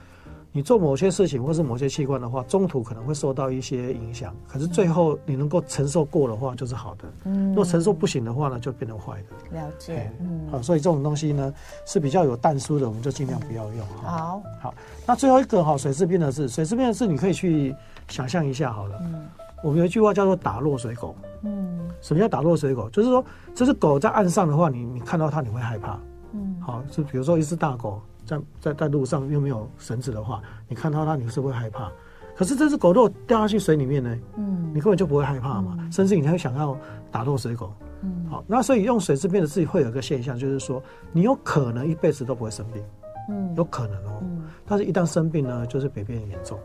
[0.54, 9.58] 你做某些事情或是某些器官的话，中途可能会受到一些影响，可是最后你能够承受过的话，就是好的，嗯，如果承受不行的话呢，就变成坏的。
[9.58, 11.52] 了解，嗯，好，所以这种东西呢
[11.86, 13.86] 是比较有但书的，我们就尽量不要用。
[14.02, 14.74] 嗯、好，好，
[15.06, 17.74] 那最后一个哈，水字变的字，水字变的字你可以去。
[18.08, 19.26] 想象一下好了，嗯，
[19.62, 22.88] 我们有一句话叫做“打落水狗”，嗯，什么叫打落水狗？
[22.90, 25.98] 就是说，这只狗在岸上的话，你你看到它你会害怕，
[26.32, 31.90] 嗯，好，就比如说一只大狗在在在路上又没有绳子的话，你看到它你是会害怕。
[32.34, 36.76] 可是这只狗如果掉下去水里面呢，嗯，你根本就不会害怕嘛，甚至你还会想要
[37.10, 42.82] 打落水狗，嗯，好，那所以用水字边的字会有一个现象，就是说你有可能一辈子都不会生病，
[43.28, 46.58] 嗯，有可能哦，嗯，但是一旦生病呢，就是比别人严重。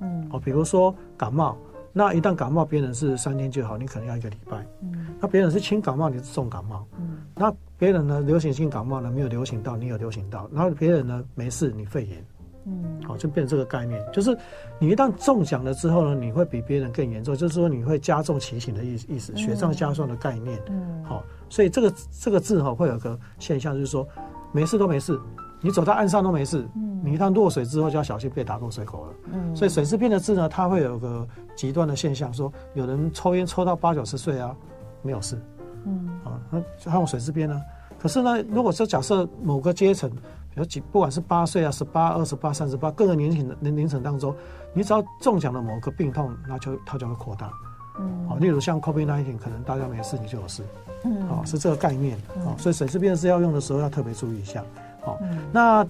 [0.00, 1.56] 嗯，哦，比如说感冒，
[1.92, 4.66] 那一旦感冒，别人是三天就好，你可能要一个礼拜。
[4.82, 6.86] 嗯，那别人是轻感冒，你是重感冒。
[6.98, 12.24] 嗯，那别人呢，流行性感冒呢，没有流行到，你有流行到，然后别人呢没事，你肺炎。
[12.66, 14.36] 嗯，好，就变成这个概念，就是
[14.78, 20.60] 你一旦中奖了之后呢，你会比别人更严重，就是说你会加重情形的意意思，雪上加霜的概念。
[20.68, 24.06] 嗯，好，所以这个这个字哈会有个现象，就是说
[24.52, 25.18] 没事都没事。
[25.60, 34.56] 你走到岸上都没事，嗯，你一旦落水之后就要小心被打落水狗了，嗯，所以水质变的字呢，它会有个极端的现象，说有人抽烟抽到八九十岁啊，
[35.02, 35.38] 没有事，
[35.84, 37.60] 嗯，啊，那还有水字边呢，
[37.98, 44.34] 可是呢，如果说假设某个阶层，比如几不管是八岁啊、十八、二十八、三十八，各个年龄的年龄层当中，
[44.72, 47.52] 你只要中奖了某个病痛，那就它就会扩大，
[47.98, 50.62] 嗯，好，例如像 COVID-19，可能大家没事你就有事，
[51.04, 54.64] 嗯，好，是这个概念，啊，所以水质变的字要用的时候要特别注意一下。
[55.02, 55.18] 好，
[55.52, 55.86] 那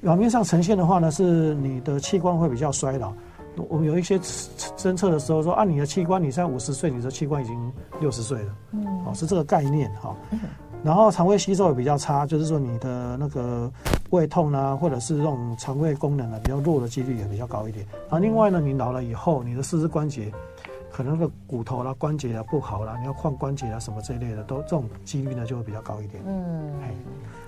[0.00, 3.12] 表面上呈现的话呢，是你的器官会比较衰老。
[3.68, 4.16] 我们有一些
[4.76, 10.14] 侦测的时候说，啊，你的器官你现在五十岁，你的器官已经六十岁了，嗯，哦，是这个概念哈。
[10.84, 13.68] 然后肠胃吸收也比较差，就是说你的那个
[14.10, 17.84] 胃痛啊，或者是这种肠胃功能啊比较弱的几率也比较高一点。
[18.08, 20.30] 啊，另外呢，你老了以后，你的四肢关节
[20.92, 26.22] 可能那个骨头啦、关节啊不好啦，你要换关节啊什么这一类的，都这种几率呢就会比较高一点。
[26.24, 26.70] 嗯。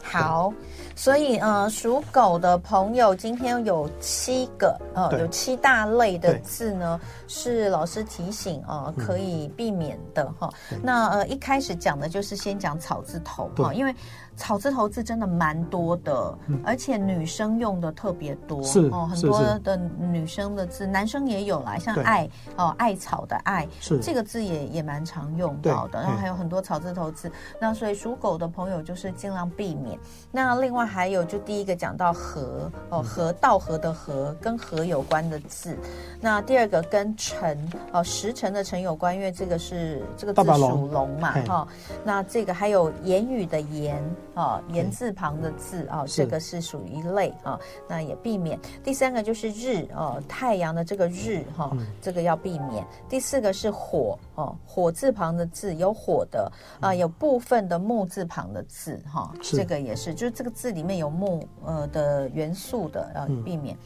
[0.02, 0.52] 好，
[0.94, 10.50] 所以呃，属狗的朋友今天有七个呃，有七大类的字呢，是老师提醒呃，可以避免的哈。
[10.82, 13.94] 那呃，一开始讲的就是先讲草字头哈，因为。
[14.36, 26.00] 草字头字真的蛮多的，嗯、而且女生用的特别多，是哦，很多的女生的字，男生也有啦，像艾哦，艾草的艾，是这个字也也蛮常用到的。
[26.00, 29.89] 然后还有很多草字头字，那所以属狗的朋友就是尽量避免。
[30.31, 35.76] 那另外还有就第一个讲到和哦，和”道“和的和，跟和有关的字。
[36.20, 37.59] 那第二个跟辰
[37.92, 41.68] 哦，时辰的辰有关，因为这个是这个字属龙嘛哈、哦。
[42.05, 44.03] 那这个还有言语的言。
[44.35, 48.59] 哦，言字旁的字哦，这个是属于一类啊，那也避免。
[48.83, 52.87] 第三个就是日哦，太阳的这个日哈，这个要避免。
[53.07, 56.50] 第四个是火哦，火字旁的字有火的
[56.81, 63.76] 啊，有部分的木字旁的字哈，这个也是，就是这个字里面有木呃的元素的要避免。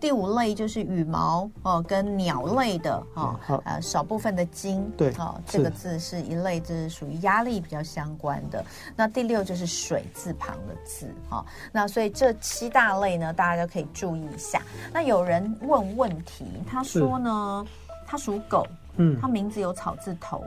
[0.00, 8.64] 第五类就是羽毛哦，跟鸟类的哈，呃，少部分的金对，哦，这个字是一类，就是属于压力比较相关的。
[8.96, 14.62] 那第六就是水字旁的字哈，那所以这七大类呢，大家都可以注意一下。
[14.90, 17.66] 那有人问问题，他说呢，
[18.06, 20.42] 他属狗，嗯，他名字有草字头。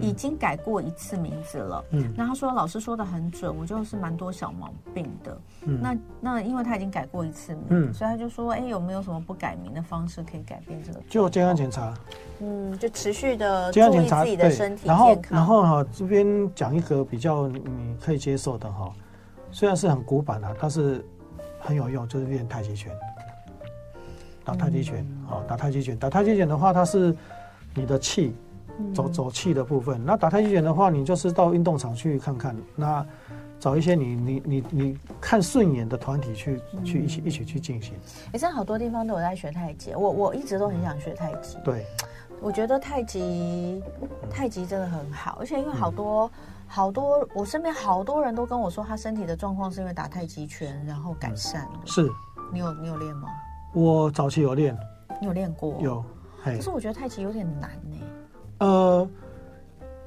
[0.00, 11.00] 已经改过一次名字了，嗯，那他说老师说的很准，我就是蛮多小毛病的，嗯，那那因为他已经改过一次名，嗯，所以他就说，哎，有没有什么不改名的方式可以改变这个？
[11.08, 11.92] 就健康检查，
[12.40, 14.96] 嗯，就持续的注意自己的身体健康。
[14.96, 18.92] 然后然后哈，这边讲一个比较你可以接受的哈，
[19.50, 21.04] 虽然是很古板啊，但是
[21.58, 22.92] 很有用，就是练太极拳，
[24.44, 27.14] 打太极拳，好，打太极拳，打太极拳的话，它是
[27.74, 28.34] 你的气。
[28.94, 33.06] 走走气的部分，那打太极拳的话，你就是到运动场去看看，那
[33.60, 37.94] 找一些你你你你看顺眼的团体去去一起一起去进行。
[38.32, 41.58] 也是好多地方都有在学太极，我我一直都很想学太极。
[41.64, 41.86] 对，
[42.40, 43.80] 我觉得太极
[44.28, 46.30] 太极真的很好，而且因为好多
[46.66, 51.80] 好多我身边好多人都跟我说，他身体的状况是因为打太极拳然后改善了。
[51.84, 52.10] 是，
[52.52, 53.28] 你有你有练吗？
[53.74, 54.76] 我早期有练，
[55.20, 55.78] 你有练过？
[55.80, 56.04] 有，
[56.42, 57.96] 可是我觉得太极有点难呢。
[58.62, 59.08] 呃，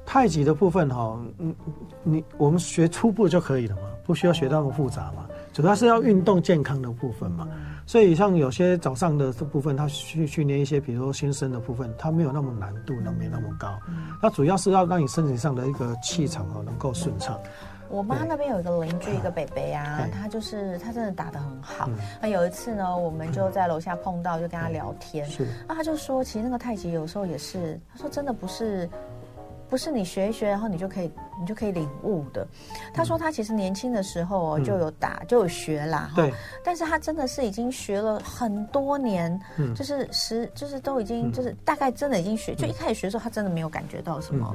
[0.06, 1.54] 太极的部分哈，嗯，
[2.02, 5.26] 你我们学初步就可以了嘛，不需要学那么复杂嘛。
[5.52, 7.46] 主要是要运动健康的部分嘛。
[7.86, 13.78] 所以像有些早上的这部分，他去训练一些，比如说新生的部分，它没有那么难度，那没那么高。
[14.22, 17.38] 它主要是要让你身体上的一个气场哦能够顺畅。
[17.88, 21.88] 我妈那边有一个邻居，一个北北啊，他就是他真的打得很好。
[22.20, 25.24] 那有一次呢，我们就在楼下碰到，就跟他聊天。
[25.26, 28.88] 是，那他就说，其实那个太极有时候也是，他说真的不是，
[29.68, 32.46] 不是你学一学，然后你就可以，你就可以领悟的。
[32.92, 36.10] 他说他其实年轻的时候就有打，就有学啦。
[36.14, 36.32] 对。
[36.64, 39.40] 但是他真的是已经学了很多年，
[39.74, 42.54] 就是十，就是都已经，就是大概真的已经学。
[42.54, 44.54] 就一开始学的时候，他真的没有感觉到什么。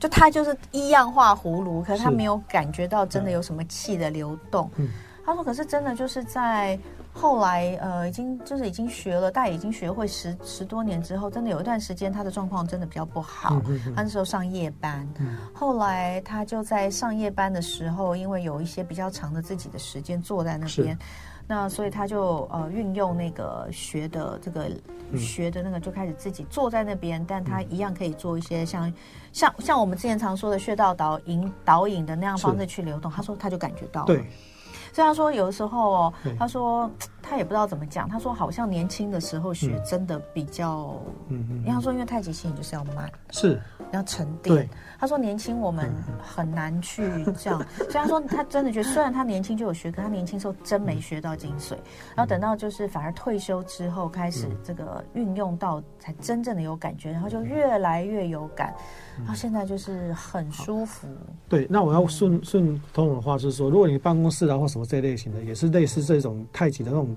[0.00, 4.68] 就他就是一样画葫芦，可是他没有感觉到真的有什么气的流动。
[4.76, 4.88] 嗯，
[5.26, 6.76] 他说：“可是真的就是在
[7.12, 13.60] 后来，呃，已经就是已经学了，大概已经学会十十多年之后，真的有一段时间他的状况真的比较不好。
[13.94, 15.06] 他那时候上夜班，
[15.52, 20.98] 后来他就在上夜班的时候，因为有一些比较长的自己的时间坐在那边。”
[21.50, 24.70] 那所以他就呃运用那个学的这个
[25.18, 28.92] 学的那个就开始自己坐在那边，嗯、但他一样可以做一些像
[29.32, 33.10] 像像我们之前常说的穴道导引导引的那样方式去流动。
[33.10, 34.06] 他说他就感觉到了。
[34.06, 34.24] 对。
[34.92, 36.88] 所以他说有的时候哦，他说
[37.30, 38.08] 他也不知道怎么讲。
[38.08, 43.60] 他说好像年轻的时候学真的比较，嗯嗯，因为他说因为太极拳就是要慢，是
[43.92, 44.56] 要沉淀。
[44.56, 47.64] 对，他说年轻我们很难去这样。
[47.76, 51.74] 所以他说他真的觉得，虽然他年轻就有学，可他年轻时候真没学到精髓。
[52.16, 58.74] 然后等到就是反而退休之后开始这个运用到，才真正的有感觉，然后就越来越有感。
[59.18, 61.06] 然后现在就是很舒服。
[61.48, 67.14] 对，那我要顺顺通的话是说，如果你办公室啊或什么这类型的，也是类似这种太极的那种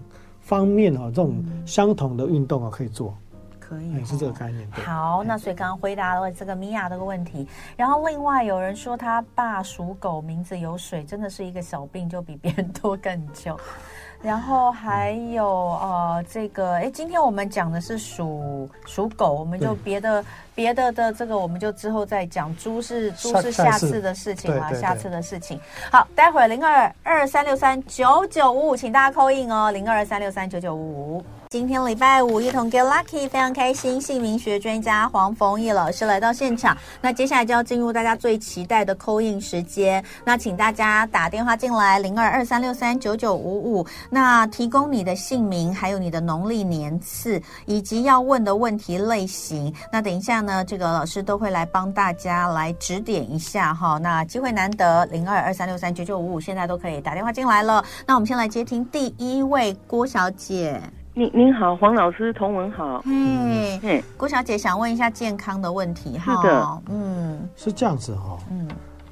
[0.53, 3.11] 方面啊，这种相同的运动啊，可以做。
[3.59, 4.69] 可以、哦，是这个概念。
[4.69, 7.47] 好，那所以刚刚回答了这个米娅这个问题。
[7.75, 13.59] 然后另外有人说他爸属狗，名字有水，真的是一个小病，就比别人多更久。
[14.21, 15.47] 然后还有
[15.81, 20.23] 呃，这个哎，今天我们讲的是属属狗，我们就别的
[20.55, 22.55] 别的的这个，我们就之后再讲。
[22.57, 25.59] 猪是猪是下次的事情啊，下次的事情。
[25.91, 31.23] 好，待会儿零二二三六三九九五五，请大家 call in 哦，零二二三六三九九五五。
[31.49, 34.01] 今天礼拜五，一同 get lucky，非常开心。
[34.01, 40.03] 姓名学专家黄逢义老师来到现场，那接下来就要进入大家最期待的 call in 时间。
[40.25, 43.85] 那请大家打电话进来，零二二三六三九九五五。
[44.09, 49.71] 那提供你的姓名，还有你的农历年次，以及要问的问题类型。
[49.91, 53.97] 那等一下呢，这个老师都会来帮大家来指点一下哈。
[53.97, 57.83] 那机会难得，零二二三六三九九五五，现在都可以打电话进来了。
[58.05, 60.81] 那我们先来接听第一位郭小姐。
[61.15, 62.99] 您您好，黄老师，同文好。
[63.01, 66.41] 嘿，嘿，郭小姐想问一下健康的问题哈。
[66.41, 68.37] 是的，嗯，是这样子哈。
[68.49, 68.67] 嗯，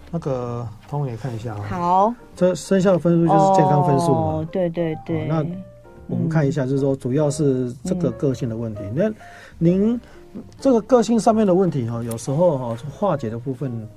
[0.09, 1.61] 那个同文也看一下啊。
[1.69, 4.21] 好，这生肖的分数就是健康分数嘛。
[4.21, 5.25] 哦，对对对。
[5.27, 5.45] 那
[6.07, 8.81] 我们看一下，就是说主要是这个个性的问题。
[8.95, 9.09] 那
[9.59, 10.01] 您
[10.59, 13.87] 这个个性上面的问题哈，有时候哈化解的部分，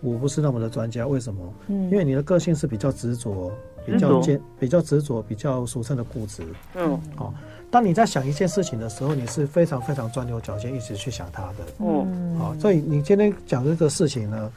[0.00, 1.06] 我不是那么的专家。
[1.06, 1.42] 为什么？
[1.68, 3.50] 嗯，因为你的个性是比较执着。
[3.84, 6.44] 比较坚，比较执着，比较俗称的固执。
[6.76, 7.34] 嗯，好、哦。
[7.68, 11.66] 当你在想一件事情的时候，你是非常非常钻牛角尖，一直去想它的。
[11.80, 12.56] 嗯，好、哦。
[12.60, 14.52] 所以你今天讲这个事情呢，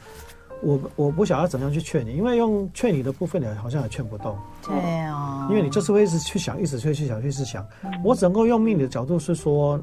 [0.62, 4.38] 我我不晓得怎么样去劝你，因为用劝你的部分，你好像也劝不动。
[4.62, 5.48] 对啊。
[5.50, 7.66] 因为你就是会一直去想，一直去去想，一直想。
[7.82, 9.76] 嗯、我只能够用命理的角度是说，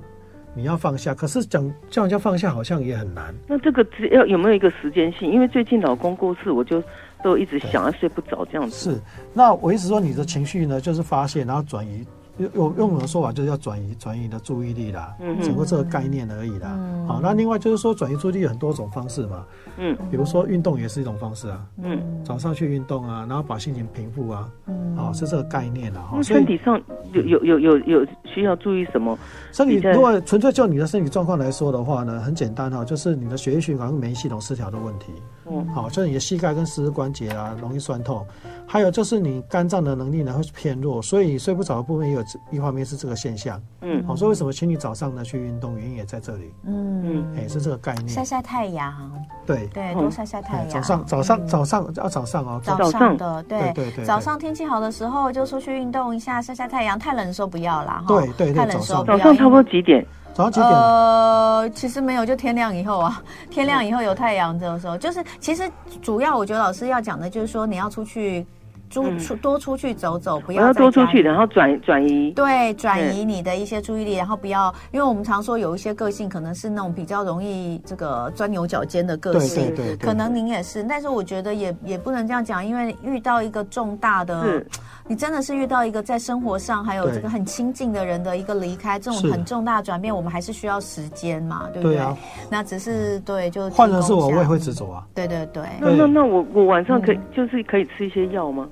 [0.56, 1.14] 你要放下。
[1.14, 3.34] 可是讲叫人家放下，好像也很难。
[3.48, 5.32] 那这个只要有没有一个时间性？
[5.32, 6.84] 因为最近老公过世，我就。
[7.24, 8.92] 都一直想要睡不着这样子。
[8.92, 9.00] 是，
[9.34, 12.06] 那我一直说，你的情绪呢，就是发泄，然后转移。
[12.38, 16.72] 用用我的说法，就是要转移转移你的注意力啦，嗯，整个这个概念而已啦。
[16.74, 19.46] 嗯、好，那另外就是说，转移注意力有很多种方式嘛。
[19.78, 21.64] 嗯，比如说运动也是一种方式啊。
[21.82, 24.50] 嗯，早上去运动啊，然后把心情平复啊。
[24.68, 26.02] 嗯，好，是这个概念啦。
[26.12, 29.18] 那身体上有有有有有需要注意什么？
[29.52, 35.12] 身体如果纯粹就你的身体状况来说的话呢，很简单哈，就是你的血液循环跟免疫系统失调的问题。
[35.50, 38.26] 嗯，好，就是你的膝盖跟十字关节啊容易酸痛，
[38.68, 42.24] 还有就是你肝脏的能力呢会偏弱，所以睡不着的部分也有。
[42.52, 49.12] 一方面是这个现象，嗯，好，所以为什么请你早上呢去运动，原因也在这里，嗯，哎，是这个概念，晒晒太阳，
[49.46, 49.68] 对。
[49.68, 53.18] 对，多晒晒太阳，早上早上早上要早上哦，早上。
[53.18, 53.72] 的，对。
[53.74, 59.36] 对对，早上天气好的时候就出去运动一下，晒晒太阳，太冷的时候不要啦，对对，太冷的时候早上。
[59.36, 60.06] 差不多几点？
[60.34, 60.70] 早上几点？
[60.72, 65.70] 呃，其实没有，就天亮以后啊， 天亮以后有太阳的时候，就是其实
[66.02, 68.46] 主要我觉得老师要讲的就是说你要出去。
[68.90, 72.30] 出出多出去走走，不要，要多出去，然后转转移。
[72.30, 84.64] 对，转移你的一些注意力，然后不要，因为我们常说有一些个性可能是那种比较容易这个钻牛角尖的个性，对对对对，可能您也是，但是我觉得也也不能这样讲，因为遇到一个重大的，
[85.08, 91.96] 你真的是遇到一个在生活上还有这个很亲近的人的一个离开，这种很重大的转变，我们还是需要时间嘛，对不对？
[91.96, 92.18] 对啊，
[92.50, 95.06] 那只是对，就换成是我，我也会执着啊。
[95.14, 95.64] 对对对。
[95.82, 98.68] 那那那我我晚上可以就是可以吃一些药吗？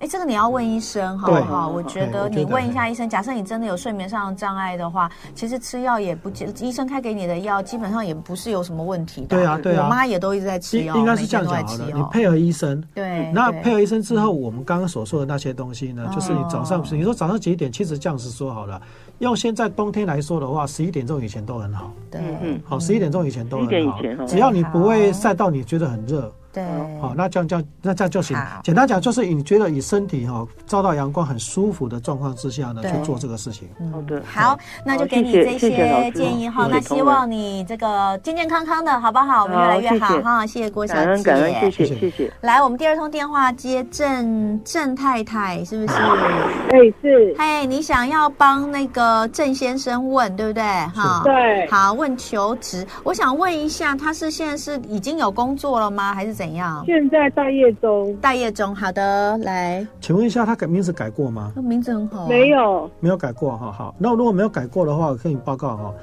[0.00, 1.68] 哎，这个你要问医生，好不好？
[1.68, 3.08] 我觉得你问一下医生。
[3.08, 6.30] 假设你真的有睡眠上的障碍的话，其实吃药也不，
[6.60, 9.28] 医生开给你的药基本上也不是有什么问题的。
[9.28, 9.84] 对啊，对啊。
[9.84, 11.92] 我妈也都一直在吃药，应该是这样讲的。
[11.94, 13.30] 你配合医生，对。
[13.32, 17.70] 那配合医生之后，我们刚刚所说的那些东西呢，就是你早上，你说早上几点？
[17.70, 18.80] 其实这样子说好了，
[19.20, 21.92] 用现在冬天来说的话，十一点钟以前都很好。
[22.10, 24.26] 对，嗯，好，十一点钟以前都很好。
[24.26, 26.32] 只要你不会晒到你觉得很热。
[26.54, 26.64] 对，
[27.00, 28.38] 好，那这样这样，那这样就行。
[28.62, 33.68] 简单讲，就是你觉得你身体哈照到阳光很舒服的状况之下呢，去做这个事情。
[33.92, 36.68] 好的，好，那就给你这些建议哈。
[36.70, 39.42] 那希望你这个健健康康的，好不好？
[39.42, 40.46] 我们越来越好哈。
[40.46, 42.32] 谢谢郭小姐，感恩感恩，谢谢谢谢。
[42.42, 45.98] 来，我们第二通电话接郑郑太太，是不是？
[45.98, 47.34] 哎，是。
[47.36, 50.62] 嘿，你想要帮那个郑先生问，对不对？
[50.94, 51.68] 哈，对。
[51.68, 56.14] 好，问求职，我想问一下，他是现在是已经有工作了吗？
[56.14, 56.43] 还是怎？
[56.44, 56.84] 怎样？
[56.84, 58.74] 现在待业中，待业中。
[58.74, 61.54] 好的，来，请问一下，他改名字改过吗？
[61.56, 63.56] 名字很好，没有，没有改过。
[63.56, 65.94] 哈，好，那如果没有改过的话，我跟你报告哈。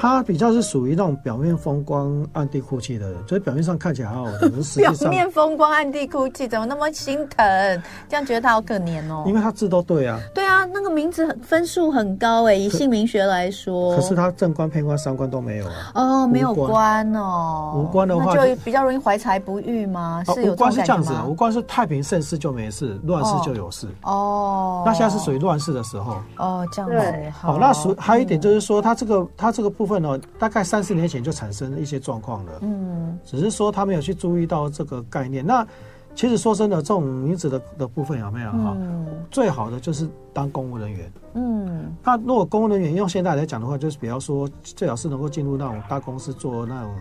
[0.00, 7.82] 他比较是属于那种表面风光、暗地哭泣的人，所以表面上看起来好好的，实际上 表面风光、暗地哭泣，怎么那么心疼？
[8.08, 9.24] 这样觉得他好可怜哦。
[9.26, 10.20] 因为他字都对啊。
[10.32, 13.96] 对啊，那个名字很分数很高哎，以姓名学来说。
[13.96, 15.72] 可是他正官、偏官、三官都没有啊。
[15.96, 17.72] 哦，没有官哦。
[17.74, 20.22] 无官的话就比较容易怀才不遇吗？
[20.32, 23.88] 是有无官是这样子，无官是太平盛世就没事，乱世就有事。
[24.02, 24.84] 哦。
[24.86, 26.22] 那现在是属于乱世的时候。
[26.36, 27.32] 哦，这样子。
[27.32, 30.62] 好，那属还有一点就是说，他这个他这个部分呢，大概。
[30.68, 35.42] 三四年前就产生一些状况了，嗯，只是说他没有去注意到这个概念。
[35.46, 35.66] 那
[36.14, 38.76] 其实说真的，这种女子的的部分有没有哈？
[38.76, 41.10] 嗯、最好的就是当公务人员。
[41.32, 46.94] 嗯，那如果公务人员用现在来讲的话，就是比方说，最好是能够进入那种大公司做那种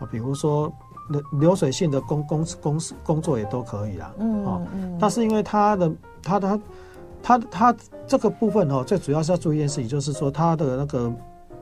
[0.00, 0.72] 啊，比如说
[1.10, 4.12] 流流水线的工工公司工作也都可以啦。
[4.18, 4.98] 嗯嗯。
[5.00, 6.60] 但是因为他的他的
[7.22, 7.76] 他他他
[8.08, 11.12] 这个部分哦，最主要是要注意一件事情，就是说他的那个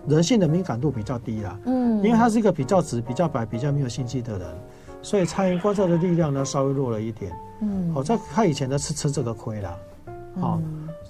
[0.07, 1.59] 人性的敏感度比较低啦。
[1.64, 4.48] 嗯，因为他是一个比较直、比较白、比较没有心机的人。
[5.00, 7.32] 所以察言观色的力量呢，稍微弱了一点。
[7.61, 9.76] 嗯，好，在他以前呢是吃这个亏啦。
[10.40, 10.61] 好，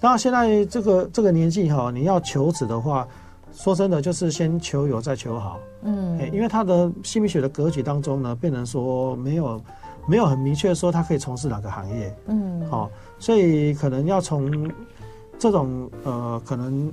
[0.01, 3.07] 当然现在这个这个年纪哈，你要求子的话，
[3.53, 5.59] 说真的就是先求有再求好。
[5.82, 9.62] 嗯，因为他的姓名学的格局当中呢，变成说没有
[10.07, 12.14] 没有很明确说他可以从事哪个行业。
[12.28, 14.70] 嗯，好，所以可能要从
[15.38, 16.90] 这种呃可能。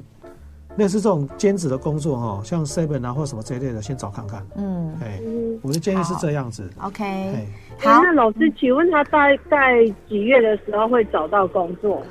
[0.80, 4.44] 类似这种兼职的工作哈，像 seven 啊或什么这一类的，先找看看。
[4.56, 5.20] 嗯，哎，
[5.62, 6.68] 我的建议是这样子。
[6.82, 8.02] OK，好。
[8.02, 12.02] 那老师，请问他大概几月的时候会找到工作？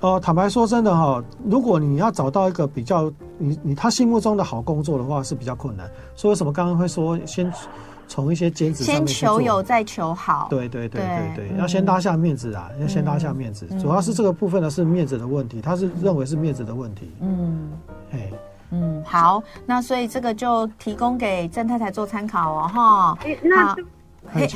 [0.00, 5.90] 呃，坦白说真的哈，如果你要找到一个比较你你他心目中的好工作的话，是比较困难。
[6.14, 7.50] 所以为什么刚刚会说先？
[8.06, 11.00] 从一些兼职先求有再求好，对对对
[11.34, 13.66] 对对，要先拉下面子啊，要先拉下面子。
[13.80, 17.10] 主要是这个部分呢是面子的问题，他是认为是面子的问题。
[17.20, 17.70] 嗯，
[18.12, 18.30] 哎，
[18.70, 23.18] 嗯，好，那所以这个就提供给郑太太做参考哦，哈。
[23.42, 23.76] 那好，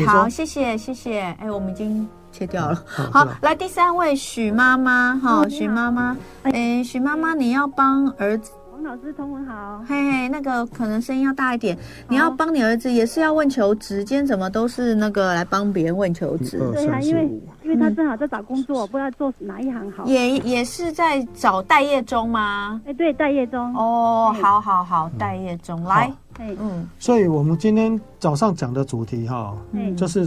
[0.06, 1.20] 好，谢谢谢谢。
[1.40, 2.84] 哎，我们已经切掉了。
[2.86, 8.52] 好，来第三位许妈妈哈，许妈妈，哎，许妈妈你要帮儿子。
[8.82, 9.82] 老师，同文好。
[9.86, 11.76] 嘿嘿，那个可能声音要大一点。
[12.08, 16.58] 你要帮你儿子，也是要问求职，今天怎么都是那个来帮别人问求职？
[16.72, 17.28] 对啊，因为
[17.64, 20.04] 因为他正好在找工作，不知道做哪一行好。
[20.04, 22.80] 也也是在找待业中吗？
[22.86, 23.74] 哎，对，待业中。
[23.74, 25.82] 哦，好好好，待业中。
[25.84, 26.86] 来，嗯。
[26.98, 30.26] 所以我们今天早上讲的主题哈，嗯就是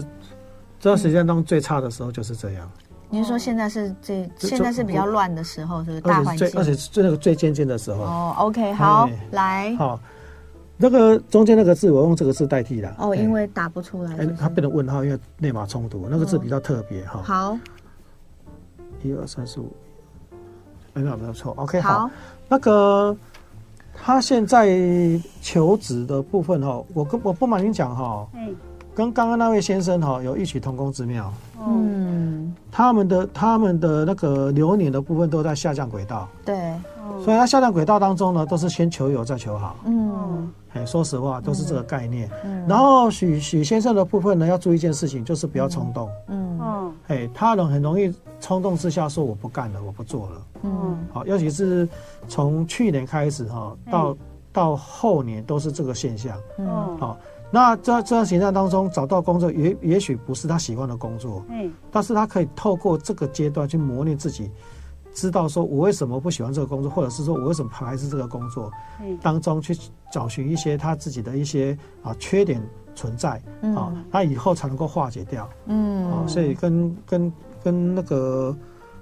[0.80, 2.70] 这段时间当中最差的时候就是这样。
[3.14, 6.48] 你是说现在是最现在是比较乱的时候，是不是大环境？
[6.56, 8.04] 而且最那个最尖尖的时候。
[8.04, 10.00] 哦，OK，好，来，好，
[10.78, 12.96] 那个中间那个字我用这个字代替了。
[12.98, 14.16] 哦，因为打不出来。
[14.16, 17.22] 哎，它变成问号，因为内码冲突，那个字比较特别哈。
[17.22, 17.58] 好，
[19.04, 19.70] 一二三四五，
[20.94, 22.10] 没有没有错，OK，好。
[22.48, 23.14] 那个
[23.94, 24.70] 他现在
[25.42, 28.26] 求职的部分哈，我跟我不瞒您讲哈。
[28.94, 31.34] 跟刚刚那位先生哈有异曲同工之妙，
[31.66, 36.74] 嗯，他们的他们的那个流年的部分都在下降轨道，对，
[37.24, 42.30] 所以他下降轨道当中呢，都是先求有再求好，嗯，哎，说实话都是这个概念。
[42.44, 42.68] 嗯。
[42.68, 51.88] 然后许许先生的部分呢，要注意一件事情，就是不要冲动，嗯，哎，他人很容易冲动之下说我不干了，我不做了，嗯，好，尤其是
[52.28, 54.18] 从去年开始哈，到
[54.52, 57.18] 到后年都是这个现象，嗯，好。
[57.54, 64.50] 那在这段时间当中找到工作也也许不是他喜欢的工作，嗯，但是他可以透过这个阶段去磨练自己，
[65.14, 68.72] 知道说我为什么不喜欢这个工作，或者是说我为什么排斥这个工作，
[69.02, 69.78] 嗯，当中去
[70.14, 72.62] 找寻一些他自己的一些啊缺点
[72.96, 78.56] 存在，嗯，啊，他以后才能够化解掉，嗯，啊，所以跟跟跟那个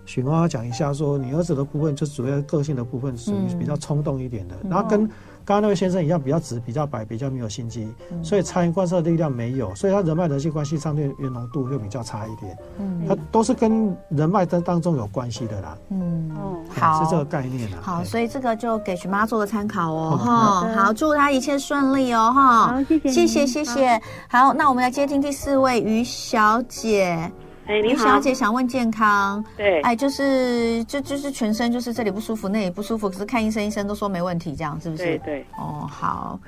[0.06, 5.08] 许妈妈讲一下，说你儿子的部分就主要个性的部分属于比较冲动一点的，然后跟。
[5.50, 7.92] 刚刚那位先生一样，比较直、比较白、比较没有心机，
[8.22, 12.56] 所以察言观色的力量没有，所以他人脉人际关系上面圆融度又比较差一点。
[12.78, 15.76] 嗯，他都是跟人脉当当中有关系的啦。
[15.90, 16.30] 嗯，
[16.70, 17.80] 好，是这个概念啊。
[17.82, 20.16] 好，所以这个就给徐妈做个参考哦。
[20.24, 22.32] 哈，好，祝她一切顺利哦。
[22.32, 24.02] 哈，好，谢谢，谢谢，谢谢。
[24.28, 27.32] 好，那我们来接听第四位于小姐。
[27.70, 35.04] 哎，你好，小姐想问健康，对，哎，就是就就是全身就是这里不舒服，那里不舒服，可是看医生，医生都说没问题，这样是不是？
[35.04, 35.46] 对对。
[35.56, 36.40] 哦，好，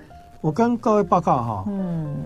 [0.41, 2.25] 我跟各位报告哈，嗯，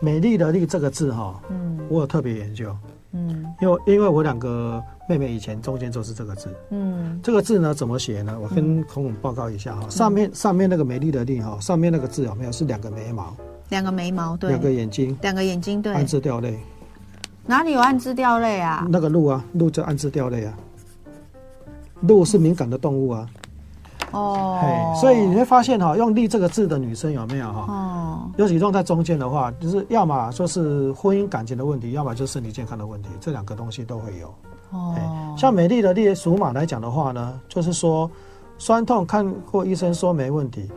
[0.00, 2.72] 美丽的丽这个字哈，嗯，我有特别研究，
[3.10, 8.38] 嗯，因为因为我两个妹妹以前中间就是这个字，嗯，这个字呢怎么写呢？
[8.40, 13.34] 我跟孔孔报告一下哈，上面上面那个美丽的丽哈，上面那个字有没有是两个眉毛？
[13.70, 16.56] 两个眉毛，对，两个眼睛，两个眼睛，对，暗自掉泪。
[17.46, 18.86] 哪里有暗自掉泪啊？
[18.90, 20.52] 那个鹿啊，鹿就暗自掉泪啊。
[22.00, 23.26] 鹿是敏感的动物啊。
[24.10, 24.58] 哦。
[24.60, 27.72] 嘿，所以你会发现哈，用“丽”这个字的女生有没有哈？
[27.72, 28.30] 哦。
[28.36, 34.34] 尤其用在中间的话，就是要么说是婚姻感情的问题，要么就是身体健康的问题，这两个东西都会有。
[34.70, 34.94] 哦。
[35.38, 38.10] 像美丽的“丽”属马来讲的话呢，就是说
[38.58, 40.68] 酸痛看过医生说没问题，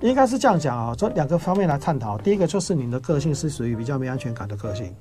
[0.00, 0.94] 应该是这样讲啊。
[0.96, 4.94] 从两个方面来探讨，第一个就是你的个性是属于比较没安全感的个性。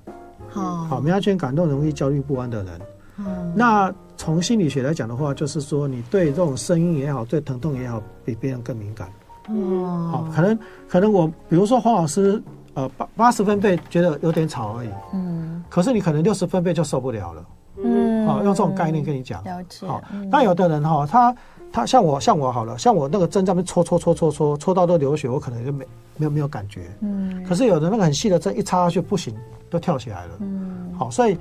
[0.51, 2.81] 好，没安全感、都容易焦虑不安的人。
[3.17, 9.09] 嗯，那从心理学来讲的话，就是说你对这种声音也好，对疼痛也好，比别人更敏感。
[9.49, 12.41] 哦，好，可能可能我比如说黄老师，
[12.73, 14.89] 呃，八八十分贝觉得有点吵而已。
[15.13, 17.45] 嗯，可是你可能六十分贝就受不了了。
[17.83, 19.43] 嗯，好，用这种概念跟你讲。
[19.43, 19.87] 了解。
[19.87, 21.35] 好，那有的人哈，他
[21.71, 25.85] 他像我像我好了，像我那个针在那边戳戳戳戳戳戳到都流血，我可能就没
[26.17, 26.91] 没有没有感觉。
[26.99, 27.41] 嗯。
[27.45, 29.33] 可是有的那个很细的针一插下去不行，
[29.69, 30.31] 都跳起来了。
[30.39, 30.93] 嗯。
[30.97, 31.37] 好，所以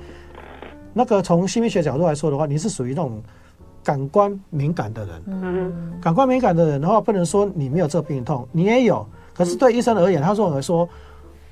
[0.93, 3.21] 那个从心理学角度来说的话，你是属于那种
[3.83, 5.21] 感官敏感的人。
[5.27, 5.99] 嗯。
[6.01, 9.05] 感官敏感的人的话，不能说你没有这个病痛，你也有。
[9.33, 10.87] 可是对医生而言，他说我说，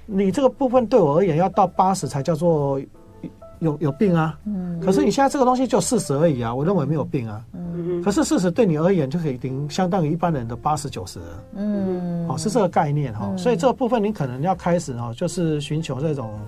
[0.06, 2.80] 你这个部分对我而言要到八十才叫做。
[3.60, 11.20] 有有病啊，嗯，可是你现在这个东西就四十而已啊，我认为没有病啊，嗯，可是四十对你而言就可以顶相当于一般人的八十九十。
[11.20, 16.40] 了，嗯，哦，是这个概念哈，嗯，所以这个部分你可能要开始哦，就是寻求这种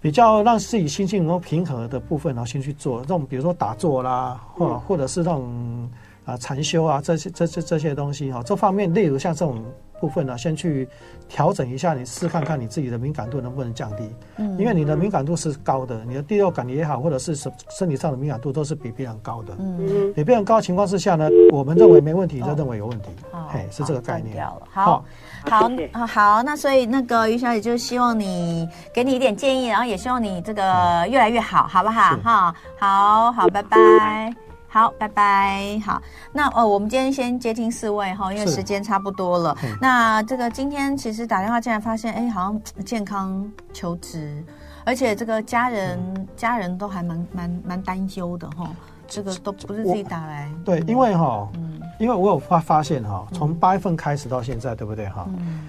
[0.00, 5.88] 比较让自己心情能够平和的部分，然后先去做这种，比如说打坐啦，或或者是这种
[6.24, 9.64] 啊禅修啊这些这些这些东西哈，这方面例如像这种。
[10.02, 10.88] 部分呢，先去
[11.28, 14.02] 调整一下，你试看看你自己的敏感度能不能降低。
[14.38, 19.54] 嗯，因为你的敏感度是高的，你的第六感也好，或者是身身体上的敏感度都是比别人高的。
[19.60, 23.10] 嗯，比别人高的情况之下呢，我们认为没问题，就认为有问题。
[23.48, 24.44] 嘿，是这个概念。
[24.68, 25.04] 好，
[25.48, 25.72] 好，
[26.04, 32.16] 好，那所以那个于小姐就希望你给你一点建议，然后也希望你这个越来越好，好不好？
[32.24, 34.51] 哈，好好，拜拜。
[34.72, 35.78] 好，拜拜。
[35.84, 36.00] 好，
[36.32, 39.54] 那呃，我们今天先接听四位哈，因为时间差不多了。
[39.78, 44.42] 那这个今天其实打电话进来发现，哎，好像健康求职，
[44.86, 48.70] 而且这个家人、嗯、家人都还蛮蛮蛮担忧的哈。
[49.06, 50.50] 这个都不是自己打来。
[50.64, 55.26] 对，因为哈，嗯，因为我有发发现哈，从八月份开始到现在，对不对哈？
[55.28, 55.60] 嗯。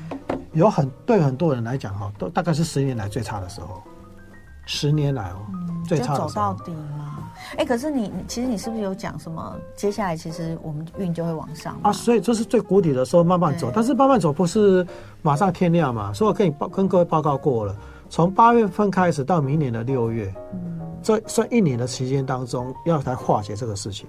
[0.54, 3.84] 有很对很多人来讲哈，都大概是十年来最差的时候。
[4.66, 6.28] 十年来哦，嗯、最差的时候。
[6.28, 7.30] 走到底嘛？
[7.57, 9.55] 哎，可是你，其实你是不是有讲什么？
[9.76, 13.72] 接下来其实我们运就会往上啊，所以这是最谷底的时候，慢慢走。
[13.74, 14.86] 但是慢慢走不是
[15.22, 16.14] 马上天亮嘛？
[16.14, 17.76] 所以我跟你报跟各位报告过了，
[18.09, 24.07] 从八月份开始到明年的六月，嗯，这算一年的期间当中要来化解这个事情。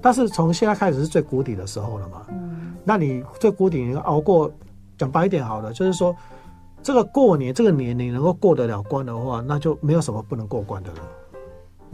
[0.00, 2.22] 但是从现在开始是最谷底的时候了嘛？
[2.30, 4.50] 嗯，那你最谷底你熬过，
[4.98, 6.14] 讲白一点好了，就是说
[6.82, 10.98] 这个过年这个年你能够过得了关的话，那就没有什么不能过关的了。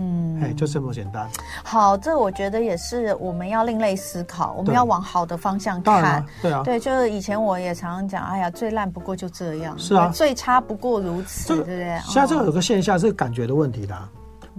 [0.01, 1.29] 嗯，哎，就这么简单。
[1.65, 6.25] 好，这我觉得也是我们要另类思考，我们要往好的方向看。
[6.41, 12.01] 对啊，对，就是以前我也常常讲，哎呀，最烂不过就这样，是啊，最差不过如此，对不对？
[12.05, 14.09] 现在这个有个现象是感觉的问题的，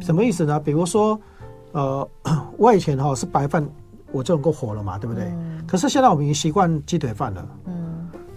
[0.01, 0.59] 什么意思呢？
[0.59, 1.17] 比如说，
[1.71, 2.05] 呃，
[2.57, 3.65] 我以前哈是白饭
[4.11, 5.32] 我就能够活了嘛，对不对？
[5.65, 7.47] 可是现在我们已经习惯鸡腿饭了。
[7.65, 7.78] 嗯。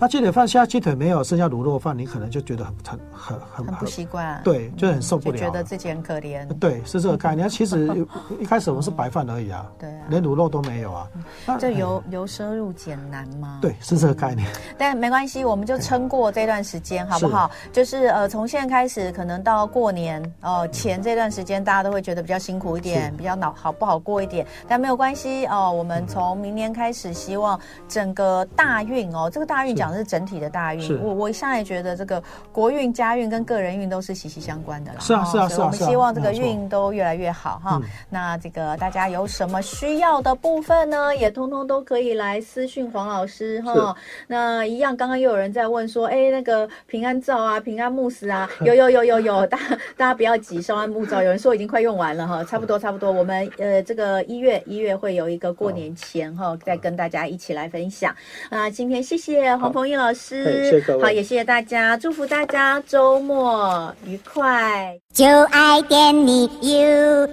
[0.03, 6.45] 那鸡腿饭现在鸡腿没有，剩下卤肉饭，你可能就觉得很很很很很不习惯，对，就很受不了，觉得自己很可怜。
[6.59, 7.49] 对，是这个概念。
[7.49, 8.05] 其实
[8.41, 11.09] 一开始我们是白饭而已啊，对，连卤肉都没有啊。
[11.57, 13.61] 这由由奢入俭难吗？
[13.63, 14.45] 对，是这个概念。
[14.77, 17.49] 但没关系，我们就撑过这段时间，好不好？
[17.73, 24.45] 就是呃，从现在开始，可能到过年哦前这段时间，大家都会觉得比较辛苦一点，比较恼好不好过一点。
[24.67, 27.57] 但没有关系哦，我们从明年开始，希望
[27.89, 29.92] 整个大运哦，这个大运讲。
[29.95, 34.99] 是整体的大运，我我向来觉得这个国运、家运跟个人运都是息息相关的啦。
[35.01, 35.65] 是啊，是啊，是啊。
[35.65, 37.81] 我们希望这个运都越来越好哈。
[38.11, 41.15] 那这个大家有什么需要的部分呢？
[41.17, 43.95] 也通通都可以来私讯黄老师哈。
[44.27, 49.59] 那一样，刚刚又有人在问说，哎，那个平安照啊，平安慕斯啊， 有有有有有，大
[49.97, 51.23] 大家不要急，稍安勿躁。
[51.23, 53.11] 有人说已经快用完了哈，差不多差不多。
[53.11, 58.15] 我们呃，这个一月一月会有一个过年前哈，再跟大家一起来分享。
[58.51, 60.81] 啊，今天谢谢黄鹏王毅老师。
[61.01, 64.97] 好也谢谢大家祝福大家周末愉快。
[65.13, 67.29] 就爱点你 ufo